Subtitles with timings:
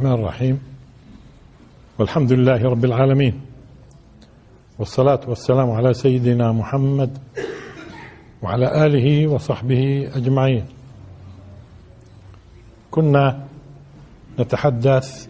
[0.00, 0.60] الرحمن الرحيم.
[1.98, 3.40] والحمد لله رب العالمين.
[4.78, 7.18] والصلاة والسلام على سيدنا محمد
[8.42, 10.64] وعلى آله وصحبه أجمعين.
[12.90, 13.46] كنا
[14.38, 15.28] نتحدث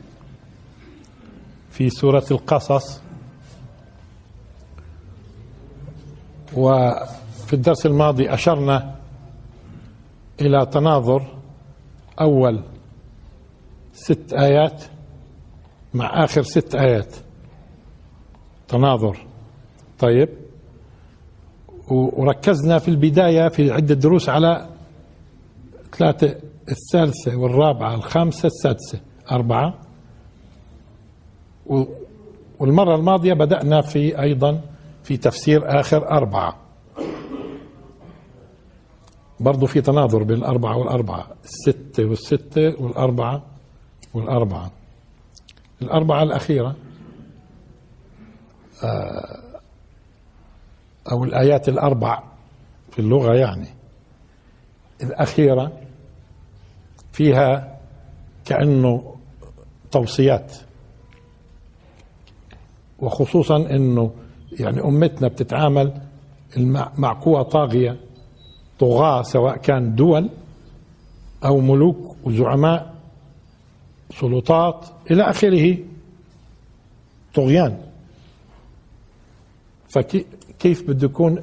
[1.70, 3.00] في سورة القصص
[6.56, 8.94] وفي الدرس الماضي أشرنا
[10.40, 11.26] إلى تناظر
[12.20, 12.62] أول
[14.04, 14.82] ست آيات
[15.94, 17.16] مع آخر ست آيات.
[18.68, 19.26] تناظر.
[19.98, 20.28] طيب.
[21.90, 24.68] وركزنا في البداية في عدة دروس على
[25.98, 26.36] ثلاثة
[26.68, 29.74] الثالثة والرابعة الخامسة السادسة أربعة.
[32.58, 34.60] والمرة الماضية بدأنا في أيضا
[35.02, 36.56] في تفسير آخر أربعة.
[39.40, 43.49] برضو في تناظر بين الأربعة والأربعة الستة والستة والأربعة.
[44.14, 44.70] والأربعة.
[45.82, 46.76] الأربعة الأخيرة
[48.84, 49.38] آه،
[51.12, 52.22] أو الآيات الأربع
[52.92, 53.68] في اللغة يعني.
[55.02, 55.72] الأخيرة
[57.12, 57.78] فيها
[58.44, 59.16] كأنه
[59.90, 60.56] توصيات
[62.98, 64.10] وخصوصا أنه
[64.52, 66.00] يعني أمتنا بتتعامل
[66.96, 67.96] مع قوى طاغية
[68.78, 70.30] طغاة سواء كان دول
[71.44, 72.89] أو ملوك وزعماء
[74.10, 75.78] سلطات إلى آخره.
[77.34, 77.80] طغيان.
[79.88, 81.42] فكيف بده يكون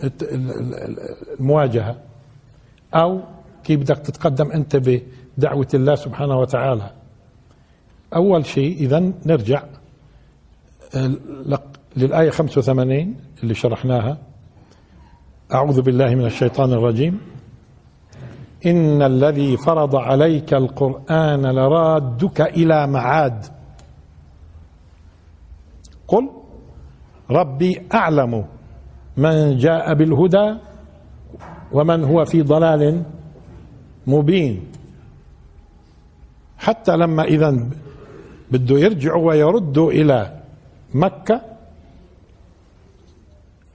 [1.40, 1.96] المواجهة؟
[2.94, 3.22] أو
[3.64, 6.91] كيف بدك تتقدم أنت بدعوة الله سبحانه وتعالى؟
[8.16, 9.64] أول شيء إذا نرجع
[11.97, 14.18] للآية 85 اللي شرحناها.
[15.53, 17.20] أعوذ بالله من الشيطان الرجيم.
[18.67, 23.45] إن الذي فرض عليك القرآن لرادك إلى معاد.
[26.07, 26.29] قل
[27.31, 28.45] ربي أعلم
[29.17, 30.55] من جاء بالهدى
[31.72, 33.03] ومن هو في ضلال
[34.07, 34.63] مبين.
[36.57, 37.69] حتى لما إذا
[38.51, 40.39] بده يرجعوا ويردوا إلى
[40.94, 41.41] مكة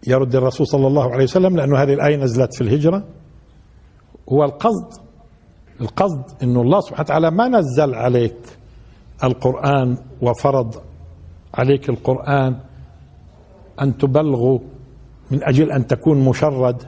[0.07, 3.05] يرد الرسول صلى الله عليه وسلم لأنه هذه الآية نزلت في الهجرة.
[4.29, 5.01] هو القصد
[5.81, 8.37] القصد إنه الله سبحانه وتعالى ما نزل عليك
[9.25, 10.75] القرآن وفرض
[11.55, 12.57] عليك القرآن
[13.83, 14.61] أن تبلغه
[15.31, 16.83] من أجل أن تكون مشرد.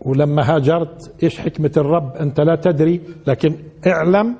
[0.00, 3.56] ولما هاجرت إيش حكمة الرب؟ أنت لا تدري لكن
[3.86, 4.36] اعلم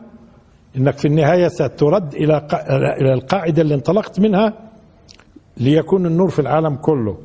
[0.77, 2.47] أنك في النهاية سترد إلى
[3.01, 4.53] إلى القاعدة اللي انطلقت منها
[5.56, 7.19] ليكون النور في العالم كله.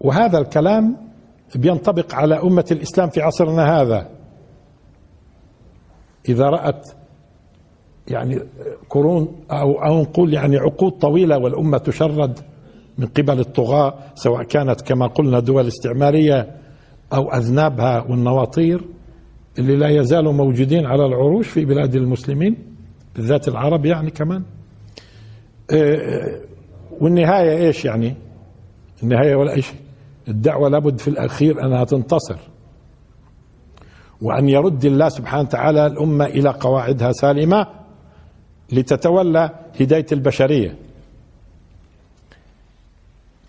[0.00, 0.96] وهذا الكلام
[1.54, 4.08] بينطبق على أمة الإسلام في عصرنا هذا.
[6.28, 6.88] إذا رأت
[8.08, 8.40] يعني
[8.90, 12.40] قرون أو أو نقول يعني عقود طويلة والأمة تشرد
[12.98, 16.56] من قبل الطغاة سواء كانت كما قلنا دول استعمارية
[17.12, 18.84] أو أذنابها والنواطير
[19.58, 22.56] اللي لا يزالوا موجودين على العروش في بلاد المسلمين
[23.16, 24.42] بالذات العرب يعني كمان.
[25.70, 26.40] آه،
[27.00, 28.14] والنهاية إيش يعني؟
[29.02, 29.76] النهاية ولا شيء
[30.28, 32.36] الدعوة لابد في الأخير أنها تنتصر.
[34.22, 37.66] وأن يرد الله سبحانه وتعالى الأمة إلى قواعدها سالمة
[38.72, 39.50] لتتولى
[39.80, 40.76] هداية البشرية.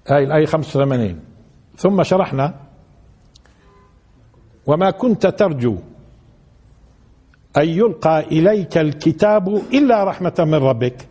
[0.07, 1.19] هاي الآية 85
[1.77, 2.53] ثم شرحنا
[4.65, 5.75] وما كنت ترجو
[7.57, 11.07] أن يلقى إليك الكتاب إلا رحمة من ربك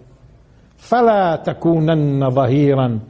[0.77, 3.01] فلا تكونن ظهيرا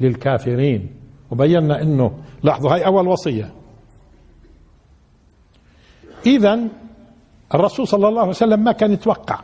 [0.00, 0.90] للكافرين.
[1.30, 3.52] وبينا إنه لاحظوا هاي أول وصية.
[6.26, 6.60] اذا
[7.54, 9.40] الرسول صلى الله عليه وسلم ما كان يتوقع.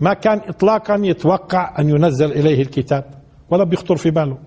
[0.00, 3.04] ما كان اطلاقا يتوقع أن ينزل إليه الكتاب
[3.50, 4.38] ولا بيخطر في باله.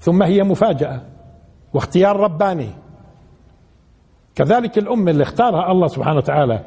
[0.00, 1.02] ثم هي مفاجأة
[1.74, 2.68] واختيار رباني.
[4.34, 6.64] كذلك الأمة اللي اختارها الله سبحانه وتعالى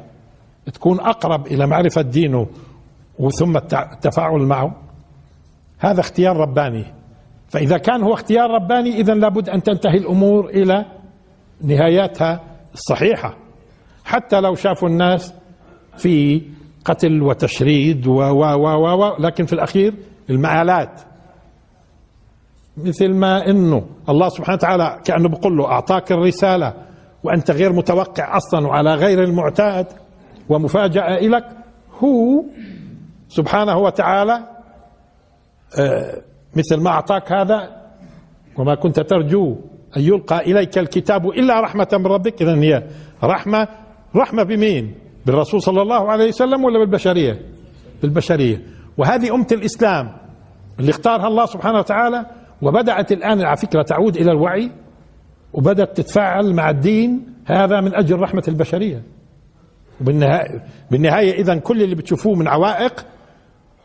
[0.74, 2.46] تكون أقرب إلى معرفة دينه
[3.18, 4.74] وثم التفاعل معه.
[5.78, 6.95] هذا اختيار رباني.
[7.56, 10.84] فإذا كان هو اختيار رباني إذا لابد أن تنتهي الأمور إلى
[11.60, 12.40] نهاياتها
[12.74, 13.36] الصحيحة.
[14.04, 15.34] حتى لو شافوا الناس
[15.96, 16.42] في
[16.84, 19.94] قتل وتشريد و و و و لكن في الأخير
[20.30, 21.00] المآلات.
[22.76, 26.74] مثل ما إنه الله سبحانه وتعالى كأنه بيقول له أعطاك الرسالة
[27.22, 29.86] وأنت غير متوقع أصلا وعلى غير المعتاد
[30.48, 31.44] ومفاجأة لك
[32.04, 32.44] هو
[33.28, 34.40] سبحانه وتعالى
[35.80, 36.22] آه
[36.54, 37.82] مثل ما أعطاك هذا
[38.56, 39.56] وما كنت ترجو
[39.96, 42.42] أن يلقى إليك الكتاب إلا رحمة من ربك.
[42.42, 42.82] إذا هي
[43.24, 43.68] رحمة
[44.16, 44.94] رحمة بمين؟
[45.26, 47.40] بالرسول صلى الله عليه وسلم ولا بالبشرية؟
[48.02, 48.62] بالبشرية.
[48.98, 50.16] وهذه أمة الإسلام
[50.80, 52.26] اللي اختارها الله سبحانه وتعالى
[52.62, 54.70] وبدأت الآن على فكرة تعود إلى الوعي
[55.52, 59.02] وبدأت تتفاعل مع الدين هذا من أجل رحمة البشرية.
[60.00, 63.06] وبالنهاية بالنهاية إذا كل اللي بتشوفوه من عوائق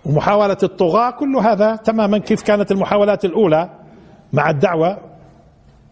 [0.06, 3.69] ومحاولة الطغاة كل هذا تماما كيف كانت المحاولات الأولى
[4.33, 4.98] مع الدعوة؟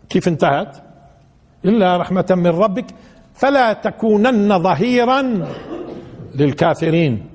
[0.09, 0.77] كيف انتهت؟
[1.65, 2.85] إلا رحمة من ربك
[3.33, 5.45] فلا تكونن ظهيرا
[6.35, 7.25] للكافرين.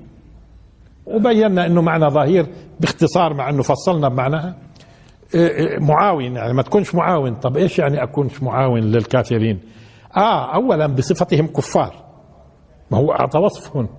[1.05, 2.45] وبينا إنه معنى ظهير
[2.79, 4.55] باختصار مع إنه فصلنا بمعناها.
[5.35, 7.35] إيه، إيه، معاون يعني ما تكونش معاون.
[7.35, 9.59] طب إيش يعني أكونش معاون للكافرين؟
[10.17, 11.93] آه اولا بصفتهم كفار.
[12.91, 13.89] ما هو أعطى وصف هون.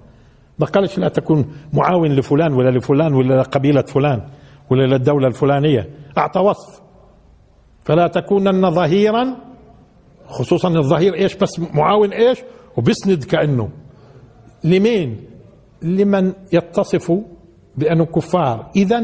[0.59, 4.23] ما قالش لا تكون معاون لفلان ولا لفلان ولا لقبيلة فلان
[4.71, 5.91] ولا للدولة الفلانية.
[6.19, 6.81] أعطى وصف.
[7.85, 9.37] فلا تكونن ظهيرا
[10.27, 12.39] خصوصا الظهير إيش بس معاون إيش؟
[12.77, 13.69] وبيسند كأنه.
[14.65, 15.21] لمين؟
[15.83, 17.13] لمن يتصف
[17.77, 18.71] بأنه كفار.
[18.77, 19.03] إذا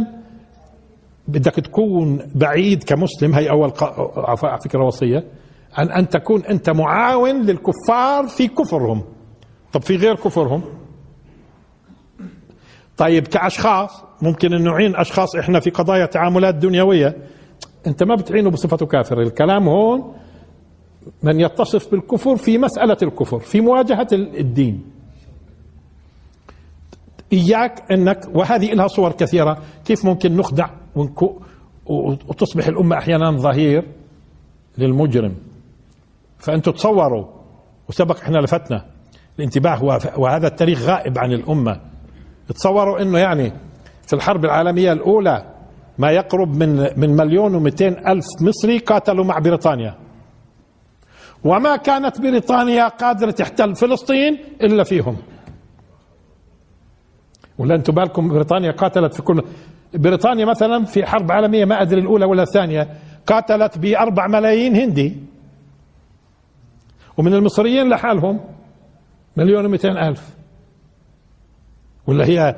[1.29, 3.71] بدك تكون بعيد كمسلم هي أول
[4.65, 5.25] فكرة وصية
[5.75, 9.03] عن أن تكون أنت معاون للكفار في كفرهم.
[9.73, 10.63] طب في غير كفرهم؟
[12.97, 17.17] طيب كأشخاص ممكن أن نعين أشخاص إحنا في قضايا تعاملات دنيوية.
[17.87, 20.15] أنت ما بتعينه بصفته كافر الكلام هون
[21.23, 24.85] من يتصف بالكفر في مسألة الكفر في مواجهة الدين.
[27.33, 30.69] إياك أنك وهذه لها صور كثيرة كيف ممكن نخدع
[32.29, 33.85] وتصبح الأمة أحيانا ظهير
[34.79, 35.35] للمجرم.
[36.39, 37.27] فأنتم تصوروا
[37.89, 38.87] وسبق إحنا لفتنا
[39.39, 39.85] الانتباه
[40.19, 41.92] وهذا التاريخ غائب عن الأمة.
[42.49, 43.53] تصوروا أنه يعني
[44.07, 45.55] في الحرب العالمية الأولى
[45.99, 49.99] ما يقرب من من مليون ومئتين ألف مصري قاتلوا مع بريطانيا.
[51.45, 55.17] وما كانت بريطانيا قادرة تحتل فلسطين إلا فيهم.
[57.59, 59.43] ولا أنتم بالكم بريطانيا قاتلت في كل
[59.95, 62.89] بريطانيا مثلا في حرب عالمية ما أدري الأولى ولا الثانية
[63.27, 65.17] قاتلت بأربع ملايين هندي.
[67.17, 68.41] ومن المصريين لحالهم
[69.37, 70.42] مليون ومئتين ألف.
[72.07, 72.57] ولا هي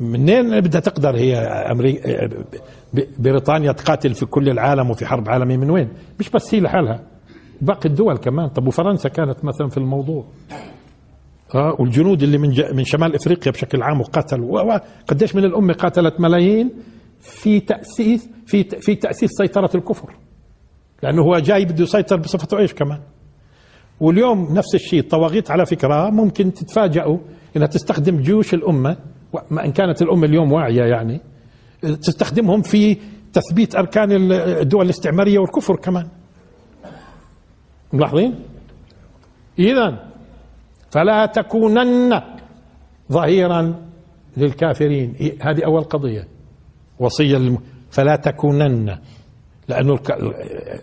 [0.00, 1.36] منين بدها تقدر هي
[1.70, 2.28] أمريكا
[3.18, 5.88] بريطانيا تقاتل في كل العالم وفي حرب عالمية من وين؟
[6.20, 7.00] مش بس هي لحالها.
[7.60, 8.48] باقي الدول كمان.
[8.48, 10.24] طب وفرنسا كانت مثلا في الموضوع.
[11.54, 14.78] آه والجنود اللي من من شمال إفريقيا بشكل عام وقتلوا
[15.08, 16.70] قديش من الأمة قاتلت ملايين؟
[17.20, 20.14] في تاسيس في في تأسيس سيطرة الكفر.
[21.02, 23.00] لأنه هو جاي بده يسيطر بصفته إيش كمان؟
[24.00, 27.18] واليوم نفس الشيء الطواغيت على فكرة ممكن تتفاجئوا
[27.56, 28.54] إنها تستخدم جيوش
[29.50, 31.20] ما إن كانت الأمة اليوم واعية يعني
[31.80, 32.96] تستخدمهم في
[33.32, 36.08] تثبيت أركان الدول الاستعمارية والكفر كمان
[37.92, 38.34] ملاحظين
[39.58, 40.06] اذا
[40.90, 42.22] فلا تكونن
[43.12, 43.74] ظهيرا
[44.36, 46.28] للكافرين هذه أول قضية
[46.98, 47.58] وصية.
[47.90, 48.98] فلا تكونن
[49.68, 49.98] لأنه.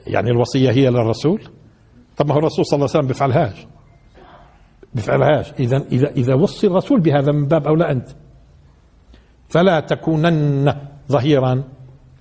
[0.07, 1.41] يعني الوصية هي للرسول
[2.17, 3.67] طب ما هو الرسول صلى الله عليه وسلم بيفعلهاش
[4.95, 8.09] بيفعلهاش إذا إذا إذا وصي الرسول بهذا من باب أولى أنت.
[9.49, 10.75] فلا تكونن
[11.11, 11.63] ظهيرا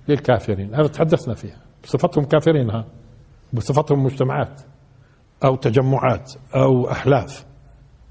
[0.07, 0.75] للكافرين.
[0.75, 1.57] هذا تحدثنا فيها.
[1.83, 2.85] بصفتهم كافرين ها.
[3.53, 4.61] بصفتهم مجتمعات
[5.43, 7.45] أو تجمعات أو أحلاف.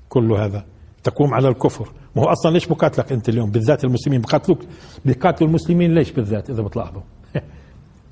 [0.09, 0.65] كل هذا
[1.03, 1.93] تقوم على الكفر.
[2.17, 4.59] ما هو أصلا ليش بقاتلك أنت اليوم؟ بالذات المسلمين بقاتلوك.
[5.05, 7.03] بقاتلوا المسلمين ليش بالذات؟ إذا بتلاحظوا.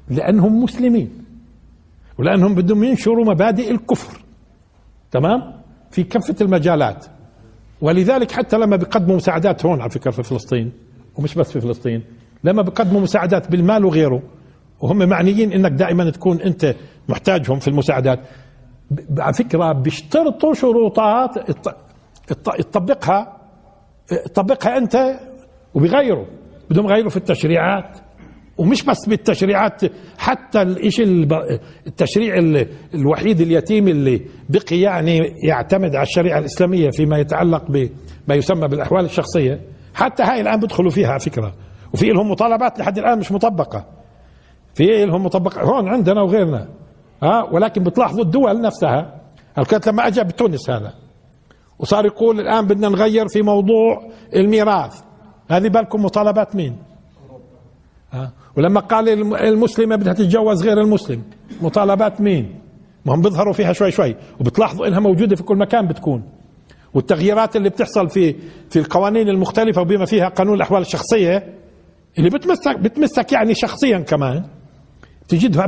[0.09, 1.25] لأنهم مسلمين.
[2.21, 4.21] ولأنهم بدهم ينشروا مبادئ الكفر.
[5.11, 5.53] تمام؟
[5.91, 7.07] في كافة المجالات.
[7.81, 10.73] ولذلك حتى لما بيقدموا مساعدات هون على فكرة في فلسطين
[11.17, 12.03] ومش بس في فلسطين
[12.45, 14.23] لما بيقدموا مساعدات بالمال وغيره
[14.81, 16.75] وهم معنيين إنك دائما تكون أنت
[17.09, 18.21] محتاجهم في المساعدات
[19.19, 21.51] على فكرة بيشترطوا شروطات
[22.59, 23.37] تطبقها
[24.09, 25.21] تطبقها أنت
[25.75, 26.27] وبيغيروا.
[26.71, 27.99] بدهم يغيروا في التشريعات.
[28.61, 29.81] ومش بس بالتشريعات
[30.19, 31.29] حتى الشيء
[31.87, 32.35] التشريع
[32.95, 39.61] الوحيد اليتيم اللي بقي يعني يعتمد على الشريعة الإسلامية فيما يتعلق بما يسمى بالأحوال الشخصية.
[39.95, 41.55] حتى هاي الآن بدخلوا فيها فكرة.
[41.95, 43.87] وفي لهم مطالبات لحد الآن مش مطبقة.
[44.75, 45.63] في لهم مطبقة.
[45.63, 46.69] هون عندنا وغيرنا.
[47.23, 49.21] ها؟ ولكن بتلاحظوا الدول نفسها.
[49.69, 50.95] كانت لما أجى بتونس هذا.
[51.79, 55.01] وصار يقول الآن بدنا نغير في موضوع الميراث.
[55.51, 56.77] هذه بالكم مطالبات مين؟
[58.13, 61.23] ها؟ ولما قال المسلمه بدها تتجوز غير المسلم
[61.63, 62.61] مطالبات مين؟
[63.05, 66.23] ما هم بيظهروا فيها شوي شوي وبتلاحظوا إنها موجودة في كل مكان بتكون.
[66.95, 68.35] والتغييرات اللي بتحصل في
[68.71, 71.55] في القوانين المختلفة وبما فيها قانون الأحوال الشخصية
[72.19, 74.45] اللي بتمسك بتمسك يعني شخصيا كمان.
[75.29, 75.67] تجدها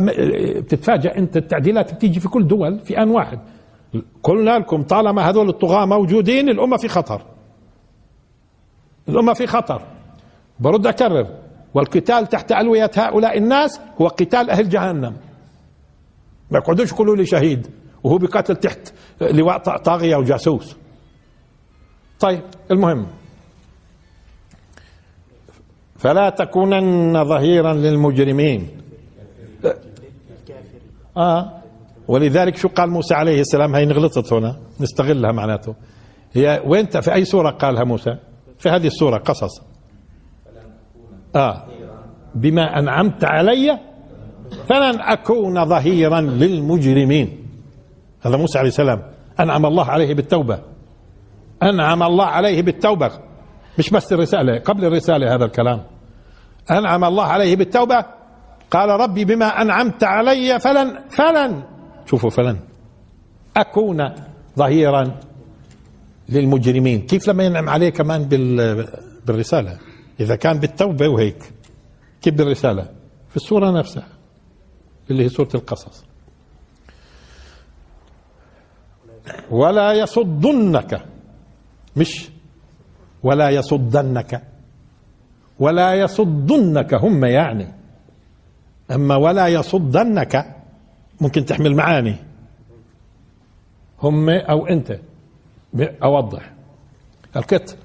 [0.60, 3.38] بتتفاجأ أنت التعديلات بتيجي في كل دول في أن واحد.
[4.22, 7.22] قلنا لكم طالما هذول الطغاة موجودين الأمة في خطر.
[9.08, 9.82] الأمة في خطر.
[10.60, 11.41] برد أكرر.
[11.74, 15.16] والقتال تحت ألوية هؤلاء الناس هو قتال أهل جهنم.
[16.50, 17.66] ما يقعدوش يقولوا لي شهيد
[18.02, 20.76] وهو بقتل تحت لواء طاغية وجاسوس.
[22.20, 23.06] طيب المهم.
[25.98, 28.68] فلا تكونن ظهيرا للمجرمين.
[31.16, 31.52] آه.
[32.08, 35.74] ولذلك شو قال موسى عليه السلام؟ هي غلطت هنا نستغلها معناته.
[36.32, 38.16] هي وين في أي سورة قالها موسى؟
[38.58, 39.71] في هذه السورة قصص.
[41.36, 41.64] آه.
[42.34, 43.78] بما أنعمت علي
[44.68, 47.46] فلن أكون ظهيرا للمجرمين.
[48.22, 49.02] هذا موسى عليه السلام.
[49.40, 50.58] أنعم الله عليه بالتوبة.
[51.62, 53.10] أنعم الله عليه بالتوبة.
[53.78, 55.82] مش بس الرسالة قبل الرسالة هذا الكلام.
[56.70, 58.04] أنعم الله عليه بالتوبة.
[58.70, 61.62] قال ربي بما أنعمت علي فلن فلن.
[62.06, 62.56] شوفوا فلن.
[63.56, 64.10] أكون
[64.58, 65.10] ظهيرا
[66.28, 67.00] للمجرمين.
[67.00, 68.24] كيف لما ينعم عليه كمان
[69.26, 69.78] بالرسالة؟
[70.20, 71.52] إذا كان بالتوبة وهيك
[72.22, 72.82] كيف بالرساله
[73.30, 74.08] في السورة نفسها
[75.10, 76.04] اللي هي سورة القصص.
[79.50, 81.04] ولا يصدنك
[81.96, 82.30] مش
[83.22, 84.42] ولا يصدنك
[85.58, 87.68] ولا يصدنك هم يعني.
[88.90, 90.56] أما ولا يصدنك
[91.20, 92.16] ممكن تحمل معاني.
[94.02, 94.98] هم أو أنت
[96.02, 96.52] أوضح.
[97.36, 97.78] الكت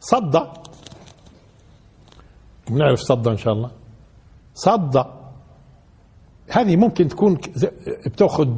[0.00, 0.59] صد
[2.70, 3.70] بنعرف صد إن شاء الله.
[4.54, 5.04] صد
[6.50, 7.38] هذه ممكن تكون
[8.06, 8.48] بتأخذ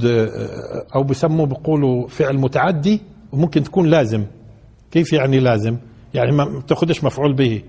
[0.95, 3.01] أو بسموه بيقولوا فعل متعدي
[3.33, 4.27] وممكن تكون لازم.
[4.91, 5.77] كيف يعني لازم؟
[6.15, 7.63] يعني ما بتأخذش مفعول به.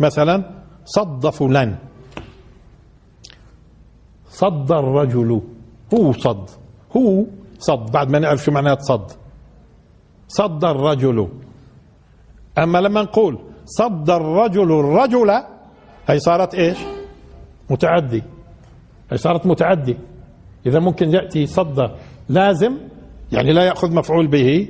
[0.00, 0.50] مثلا
[0.84, 1.76] صد فلان.
[4.28, 5.40] صد الرجل.
[5.94, 6.50] هو صد.
[6.96, 7.24] هو
[7.58, 7.90] صد.
[7.90, 9.10] بعد ما نعرف شو معناه صد.
[10.28, 11.28] صد الرجل.
[12.58, 15.42] أما لما نقول صد الرجل الرجل
[16.08, 16.78] هي صارت إيش؟
[17.70, 18.22] متعدي.
[19.10, 19.96] هي صارت متعدي.
[20.66, 21.90] إذا ممكن يأتي صد
[22.28, 22.78] لازم
[23.32, 24.68] يعني لا يأخذ مفعول به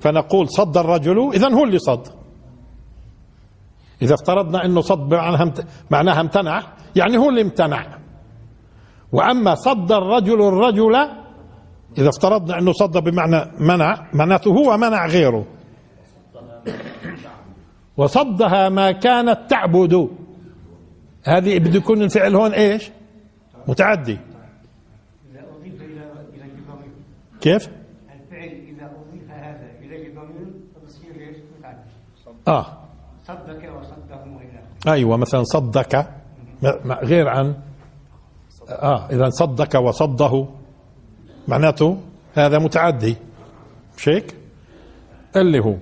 [0.00, 2.06] فنقول صد الرجل اذا هو اللي صد.
[4.02, 5.14] إذا افترضنا إنه صد
[5.90, 6.62] معناها امتنع
[6.96, 7.98] يعني هو اللي امتنع.
[9.12, 10.96] وأما صد الرجل الرجل
[11.98, 15.46] إذا افترضنا إنه صد بمعنى منع معناته هو منع غيره.
[17.96, 20.08] وصدها ما كانت تعبد.
[21.24, 22.90] هذه بده يكون الفعل هون إيش؟
[23.68, 24.18] متعدي.
[27.40, 31.78] كيف الفعل إذا أضيف هذا إلى ضمير فبصير إيش؟ متعدي.
[32.48, 32.66] آه.
[33.28, 34.40] صدك وصدهم
[34.88, 36.06] أيوه مثلا صدك
[37.02, 37.54] غير عن
[38.68, 40.46] آه إذا صدك وصده
[41.48, 41.98] معناته
[42.34, 43.16] هذا متعدي.
[43.96, 44.34] مش هيك؟
[45.36, 45.74] اللي هو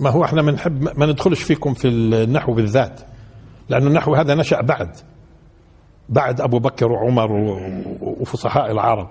[0.00, 3.00] ما هو إحنا بنحب ما ندخلش فيكم في النحو بالذات.
[3.68, 4.96] لأنه النحو هذا نشأ بعد
[6.08, 7.32] بعد أبو بكر وعمر
[8.00, 9.08] وفصحاء العرب.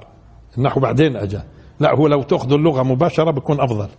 [0.58, 1.40] النحو بعدين اجى
[1.80, 3.90] لا هو لو تأخذوا اللغة مباشرة بيكون أفضل.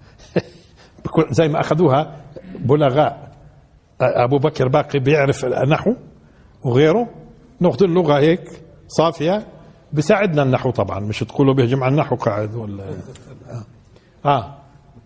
[1.05, 2.17] بيكون زي ما أخذوها
[2.59, 3.33] بلغاء
[4.01, 5.95] أبو بكر باقي بيعرف النحو
[6.65, 7.09] وغيره.
[7.61, 9.47] نأخذ اللغة هيك صافية.
[9.93, 11.01] بيساعدنا النحو طبعا.
[11.01, 12.85] مش تقولوا بيهجم على النحو قاعد ولا؟
[14.25, 14.55] آه.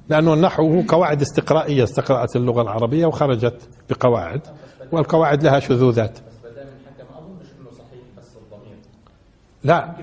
[0.08, 4.40] لأنه النحو هو قواعد استقرائية استقرأت اللغة العربية وخرجت بقواعد.
[4.92, 6.18] والقواعد لها شذوذات.
[9.64, 9.94] لا.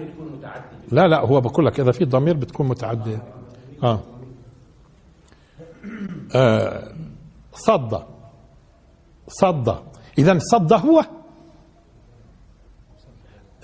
[0.92, 3.24] لا لا هو بقول لك إذا في ضمير بتكون متعدية.
[3.84, 4.00] آه,
[6.36, 6.84] آه.
[7.54, 8.04] صد.
[9.28, 9.76] صد.
[10.18, 11.04] اذا صد هو؟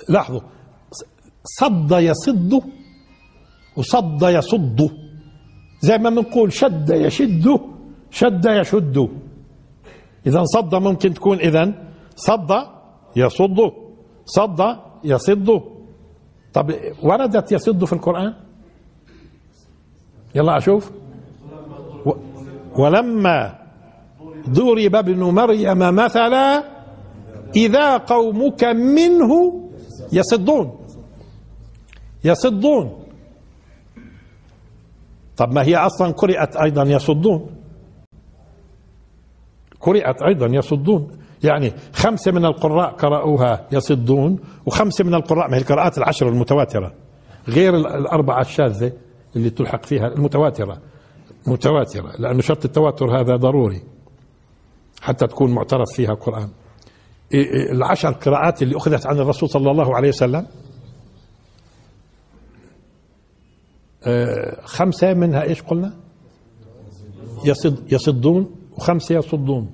[0.10, 0.42] لاحظوا.
[1.44, 2.62] صد يصد
[3.77, 4.92] وصد يصد.
[5.82, 7.60] زي ما بنقول شد يشد
[8.12, 9.23] شد يشد.
[10.27, 11.74] إذا صد ممكن تكون اذا
[12.15, 12.51] صد
[13.15, 13.60] يصد.
[14.25, 15.62] صد يصد.
[16.53, 18.34] طب وردت يصد في القرآن؟
[20.36, 20.92] يلا أشوف.
[22.77, 23.60] ولما
[24.50, 26.63] ضرب ابن مريم مثلا
[27.56, 29.32] إذا قومك منه
[30.12, 30.80] يصدون.
[32.24, 32.86] يصدون.
[35.38, 37.62] طب ما هي أصلا قرئت أيضا يصدون.
[39.84, 41.08] قرئت أيضا يصدون.
[41.44, 46.94] يعني خمسة من القراء قرأوها يصدون وخمسة من القراء ما هي القراءات العشر المتواترة
[47.48, 48.92] غير الأربعة الشاذة
[49.36, 50.78] اللي تلحق فيها المتواترة.
[51.48, 53.84] متواترة لأنه شرط التواتر هذا ضروري
[55.02, 56.50] حتى تكون معترف فيها القرآن.
[57.72, 60.48] العشر قراءات اللي أخذت عن الرسول صلى الله عليه وسلم
[64.04, 65.94] آه خمسة منها إيش قلنا؟
[67.46, 68.56] يصد يصدون.
[68.77, 69.72] وخمسة يصدون.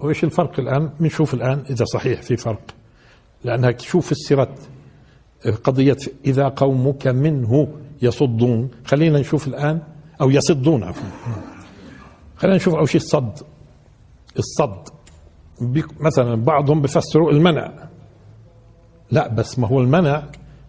[0.00, 2.62] وإيش الفرق الآن؟ بنشوف الآن إذا صحيح في فرق.
[3.44, 4.54] لأنها شوف السيرة
[5.64, 7.68] قضية إذا قومك منه
[8.02, 8.70] يصدون.
[8.84, 9.82] خلينا نشوف الآن
[10.20, 11.08] أو يصدون عفوا.
[12.36, 13.32] خلينا نشوف أول شيء الصد.
[14.38, 14.88] الصد
[16.00, 17.88] مثلا بعضهم بفسروا المنع.
[19.10, 20.22] لا بس ما هو المنع؟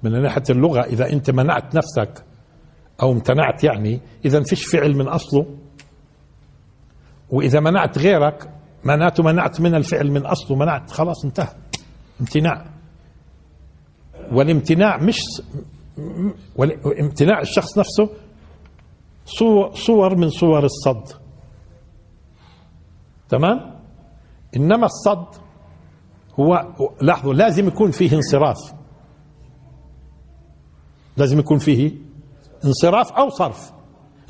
[0.03, 2.23] من ناحية اللغة إذا أنت منعت نفسك
[3.01, 5.45] أو امتنعت يعني إذا فيش فعل من أصله.
[7.31, 8.49] وإذا منعت غيرك
[8.83, 11.55] معناته منعت من الفعل من أصله منعت خلاص انتهى.
[12.21, 12.65] امتناع.
[14.31, 15.19] والامتناع مش
[16.99, 18.09] امتناع الشخص نفسه
[19.73, 21.03] صور من صور الصد.
[23.29, 23.79] تمام؟
[24.55, 25.41] إنما الصد
[26.39, 26.67] هو
[27.01, 28.73] لاحظوا لازم يكون فيه انصراف.
[31.17, 31.91] لازم يكون فيه
[32.65, 33.71] انصراف أو صرف.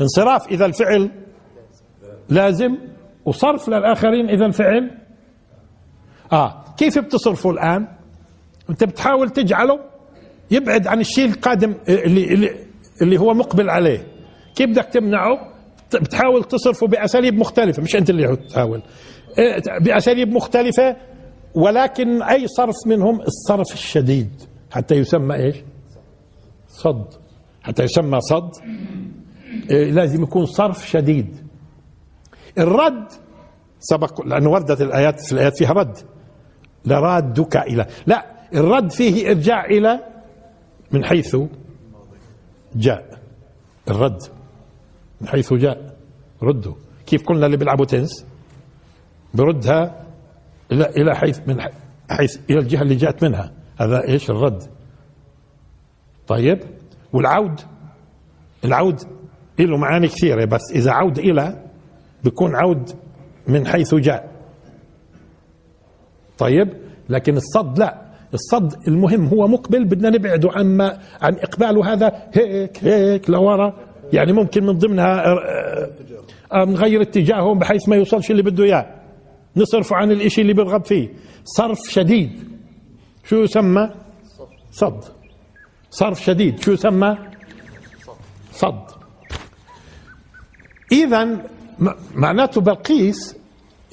[0.02, 1.12] انصراف إذا الفعل
[2.30, 2.91] لازم
[3.26, 4.92] وصرف للآخرين إذا الفعل
[6.34, 7.88] آه كيف بتصرفه الآن؟
[8.70, 9.80] أنت بتحاول تجعله
[10.52, 12.56] يبعد عن الشيء القادم اللي اللي,
[13.02, 14.08] اللي هو مقبل عليه.
[14.56, 15.52] كيف بدك تمنعه؟
[15.94, 18.82] بتحاول تصرفه بأساليب مختلفة مش أنت اللي تحاول.
[19.38, 20.96] إيه، بأساليب مختلفة
[21.56, 24.30] ولكن أي صرف منهم؟ الصرف الشديد.
[24.72, 25.56] حتى يسمى إيش؟
[26.68, 27.06] صد.
[27.64, 28.52] حتى يسمى صد.
[29.72, 31.51] إيه، لازم يكون صرف شديد.
[32.58, 33.08] الرد
[33.80, 35.98] سبق لأنه وردت الآيات في الآيات فيها رد.
[36.86, 40.00] لرادك إلى لا الرد فيه إرجاع إلى
[40.92, 41.36] من حيث
[42.76, 43.20] جاء.
[43.90, 44.24] الرد
[45.22, 45.96] من حيث جاء.
[46.44, 46.74] رده.
[47.06, 48.26] كيف قلنا اللي بيلعبوا تنس
[49.34, 50.06] بردها
[50.72, 51.62] إلى إلى حيث من
[52.10, 53.52] حيث إلى الجهة اللي جاءت منها.
[53.78, 54.64] هذا إيش؟ الرد.
[56.28, 56.60] طيب.
[57.14, 57.62] والعود
[58.66, 59.02] العود
[59.60, 61.71] له معاني كثيرة بس إذا عود إلى
[62.24, 62.90] بيكون عود
[63.48, 64.32] من حيث جاء.
[66.38, 66.70] طيب؟
[67.10, 68.02] لكن الصد لا.
[68.34, 70.82] الصد المهم هو مقبل بدنا نبعده عن
[71.22, 73.74] عن إقباله هذا هيك هيك لورا.
[74.14, 75.92] يعني ممكن من ضمنها آه،
[76.54, 78.86] آه، نغير اتجاههم بحيث ما يوصلش اللي بده إياه.
[79.56, 81.10] نصرفه عن الإشي اللي بيرغب فيه.
[81.44, 82.32] صرف شديد.
[83.24, 83.90] شو يسمى؟
[84.72, 85.04] صد.
[85.90, 86.60] صرف شديد.
[86.60, 87.18] شو يسمى؟
[88.52, 88.82] صد.
[90.92, 91.38] اذا
[92.16, 93.36] معناته بلقيس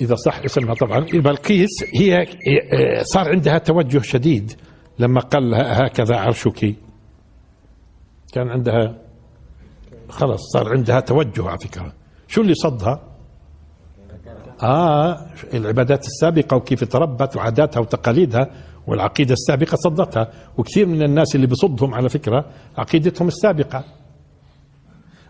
[0.01, 4.53] إذا صح اسمها طبعا بلقيس هي آه، صار عندها توجه شديد
[4.99, 6.75] لما قال هكذا عرشك.
[8.33, 8.99] كان عندها
[10.09, 11.93] خلص صار عندها توجه على فكرة.
[12.29, 13.01] شو اللي صدها؟
[14.63, 18.51] آه العبادات السابقة وكيف تربت وعاداتها وتقاليدها
[18.87, 20.33] والعقيدة السابقة صدتها.
[20.59, 22.45] وكثير من الناس اللي بصدهم على فكرة
[22.77, 23.85] عقيدتهم السابقة.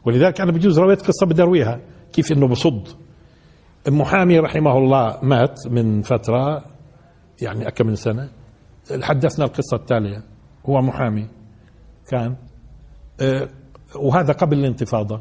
[0.04, 1.80] ولذلك أنا بجوز رويت قصة بدي ارويها
[2.12, 2.88] كيف إنه بصد.
[3.88, 6.64] المحامي رحمه الله مات من فترة
[7.42, 8.28] يعني أكم من سنة.
[9.02, 10.22] حدثنا القصة التالية.
[10.66, 11.26] هو محامي
[12.08, 12.36] كان
[13.20, 13.48] آه،
[13.96, 15.20] وهذا قبل الانتفاضة.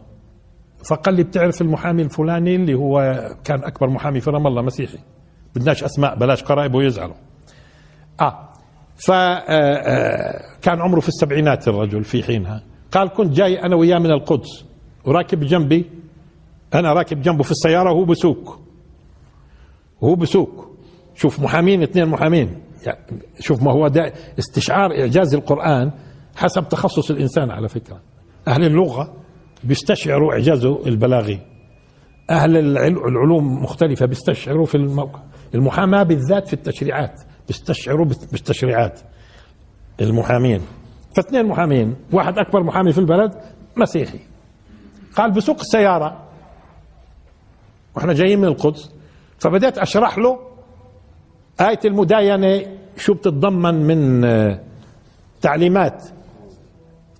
[0.89, 2.99] فقال لي بتعرف المحامي الفلاني اللي هو
[3.43, 4.97] كان أكبر محامي في رام الله مسيحي
[5.55, 7.15] بدناش أسماء بلاش قرائبه يزعلوا
[8.21, 8.49] آه
[9.07, 12.63] فكان آه، عمره في السبعينات الرجل في حينها.
[12.91, 14.65] قال كنت جاي أنا وياه من القدس
[15.05, 15.85] وراكب جنبي
[16.73, 18.59] أنا راكب جنبه في السيارة وهو بسوق.
[20.01, 20.67] وهو بسوق.
[21.15, 22.57] شوف محامين اثنين محامين.
[22.85, 22.99] يعني
[23.39, 25.91] شوف ما هو ده استشعار إعجاز القرآن
[26.35, 28.01] حسب تخصص الإنسان على فكرة.
[28.47, 29.13] أهل اللغة
[29.63, 31.39] بيستشعروا اعجازه البلاغي.
[32.29, 35.19] أهل العلوم مختلفة بيستشعروا في الموقع
[35.55, 37.21] المحاماة بالذات في التشريعات.
[37.47, 38.99] بيستشعروا بالتشريعات.
[40.01, 40.61] المحامين.
[41.15, 41.95] فاثنين محامين.
[42.13, 43.33] واحد أكبر محامي في البلد
[43.77, 44.19] مسيحي.
[45.15, 46.26] قال بسوق السيارة
[47.97, 48.91] وإحنا جايين من القدس.
[49.39, 50.39] فبدأت أشرح له
[51.61, 52.65] آية المداينة
[52.97, 54.63] شو بتتضمن من آه،
[55.41, 56.03] تعليمات.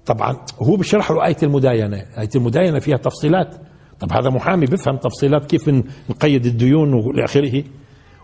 [0.06, 1.98] طبعا هو بشرح له آية المداينة.
[1.98, 3.56] آية المداينة فيها تفصيلات.
[4.00, 5.70] طب هذا محامي بيفهم تفصيلات كيف
[6.10, 7.64] نقيد الديون والى اخره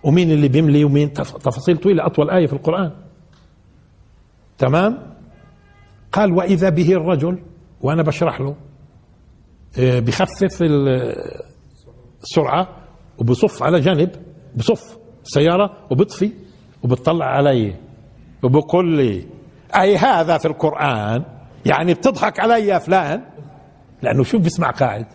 [0.04, 2.92] ومين اللي بيملي ومين؟ تفاصيل طويلة أطول آية في القرآن.
[4.58, 5.14] تمام؟
[6.12, 7.40] قال وإذا به الرجل
[7.82, 8.56] وأنا بشرح له
[9.80, 10.62] آه، بخفف
[12.24, 12.68] سرعة
[13.18, 14.10] وبصف على جانب
[14.56, 16.32] بصف سيارة وبطفي
[16.84, 17.76] وبتطلع علي
[18.44, 19.24] وبقول لي
[19.76, 21.24] أي هذا في القرآن؟
[21.66, 23.24] يعني بتضحك علي يا فلان؟
[24.02, 25.06] لأنه شو بيسمع قاعد؟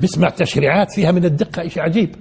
[0.00, 2.16] بيسمع تشريعات فيها من الدقة شيء عجيب.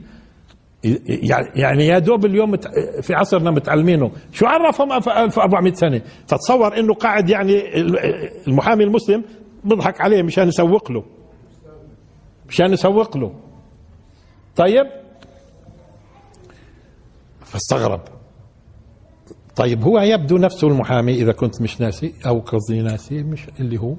[1.55, 2.57] يعني يا دوب اليوم
[3.01, 4.11] في عصرنا متعلمينه.
[4.31, 7.77] شو عرفهم 1400 سنة؟ تتصور إنه قاعد يعني
[8.47, 9.23] المحامي المسلم
[9.63, 11.03] بضحك عليه مشان يسوق له.
[12.47, 13.33] مشان يسوق له.
[14.55, 14.87] طيب؟
[17.45, 18.01] فاستغرب.
[19.55, 23.95] طيب هو يبدو نفسه المحامي إذا كنت مش ناسي أو قصدي ناسي مش اللي هو.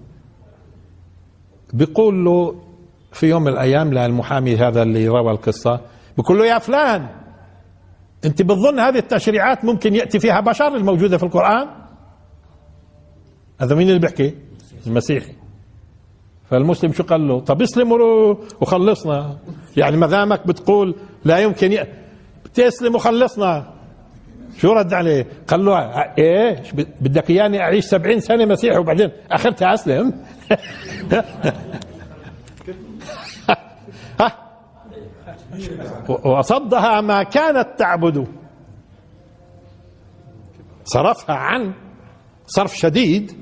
[1.72, 2.62] بيقول له
[3.12, 5.80] في يوم من الأيام للمحامي هذا اللي روى القصة
[6.16, 7.08] بيقول له يا فلان
[8.24, 11.68] أنت بتظن هذه التشريعات ممكن يأتي فيها بشر الموجودة في القرآن؟
[13.60, 14.34] هذا مين اللي بيحكي؟
[14.86, 15.32] المسيحي.
[16.50, 17.92] فالمسلم شو قال له؟ طب اسلم
[18.60, 19.38] وخلصنا.
[19.76, 21.86] يعني ما دامك بتقول لا يمكن ي...
[22.44, 23.72] بتسلم وخلصنا.
[24.58, 25.78] شو رد عليه؟ قال له
[26.18, 26.62] إيه
[27.00, 30.12] بدك إياني أعيش سبعين سنة مسيحي وبعدين اخرتها أسلم.
[36.24, 38.26] وصدها ما كانت تعبد.
[40.84, 41.72] صرفها عن
[42.46, 43.32] صرف شديد.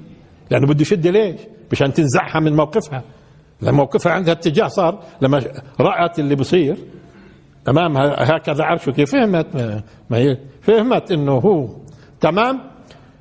[0.50, 1.40] لأنه بده يشد ليش؟
[1.72, 3.02] مشان تنزعها من موقفها.
[3.62, 5.42] لما موقفها عندها اتجاه صار لما
[5.80, 6.76] رأت اللي بصير
[7.68, 9.56] امامها هكذا عرشك فهمت؟
[10.10, 11.68] ما هي فهمت إنه هو.
[12.20, 12.60] تمام؟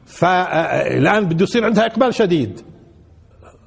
[0.06, 2.62] فالان بده يصير عندها إقبال شديد.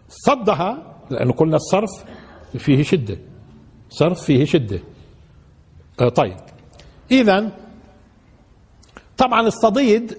[0.09, 1.91] صدها لأنه قلنا الصرف
[2.59, 3.19] فيه شدة.
[3.89, 4.79] صرف فيه شدة.
[6.01, 6.37] آه، طيب.
[7.11, 7.53] اذا
[9.17, 10.19] طبعا الصديد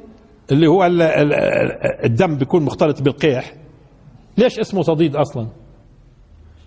[0.52, 0.86] اللي هو
[2.06, 3.54] الدم بيكون مختلط بالقيح.
[4.38, 5.48] ليش اسمه صديد أصلا؟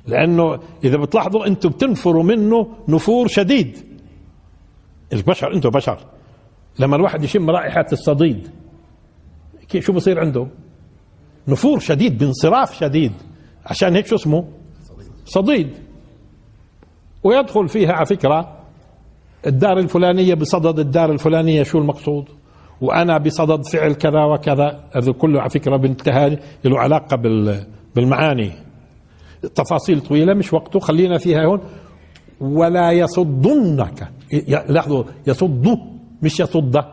[0.06, 3.76] لأنه إذا بتلاحظوا أنتم بتنفروا منه نفور شديد.
[5.12, 5.98] البشر أنتم بشر.
[6.78, 8.50] لما الواحد يشم رائحة الصديد
[9.78, 10.46] شو بصير عنده؟
[11.48, 13.12] نفور شديد بانصراف شديد.
[13.66, 14.44] عشان هيك شو اسمه؟
[15.24, 15.70] صديد.
[17.24, 18.56] ويدخل فيها على فكرة
[19.46, 22.28] الدار الفلانية بصدد الدار الفلانية شو المقصود؟
[22.80, 24.84] وأنا بصدد فعل كذا وكذا.
[24.92, 27.16] هذا كله على فكرة بانتهى له علاقة
[27.94, 28.52] بالمعاني.
[29.54, 31.60] تفاصيل طويلة مش وقته خلينا فيها هون.
[32.40, 34.08] ولا يصدنك.
[34.68, 35.78] لاحظوا يصد
[36.22, 36.84] مش يصد.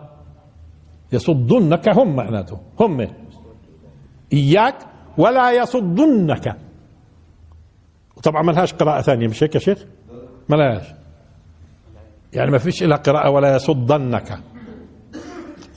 [1.13, 2.59] يصدنك هم معناته.
[2.79, 3.07] هم.
[4.33, 4.75] إياك
[5.17, 6.57] ولا يصدنك.
[8.23, 9.85] طبعا ما لهاش قراءة ثانية مش هيك يا شيخ؟
[10.49, 10.87] ما لهاش
[12.33, 14.39] يعني ما فيش لها قراءة ولا يصدنك.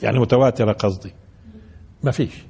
[0.03, 1.13] يعني متواترة قصدي.
[2.03, 2.46] ما فيش.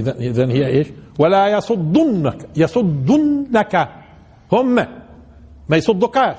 [0.00, 0.86] إذا إذا هي إيش؟
[1.18, 3.88] ولا يصدنك يصدنك
[4.52, 4.74] هم.
[5.68, 6.36] ما يصدكاش.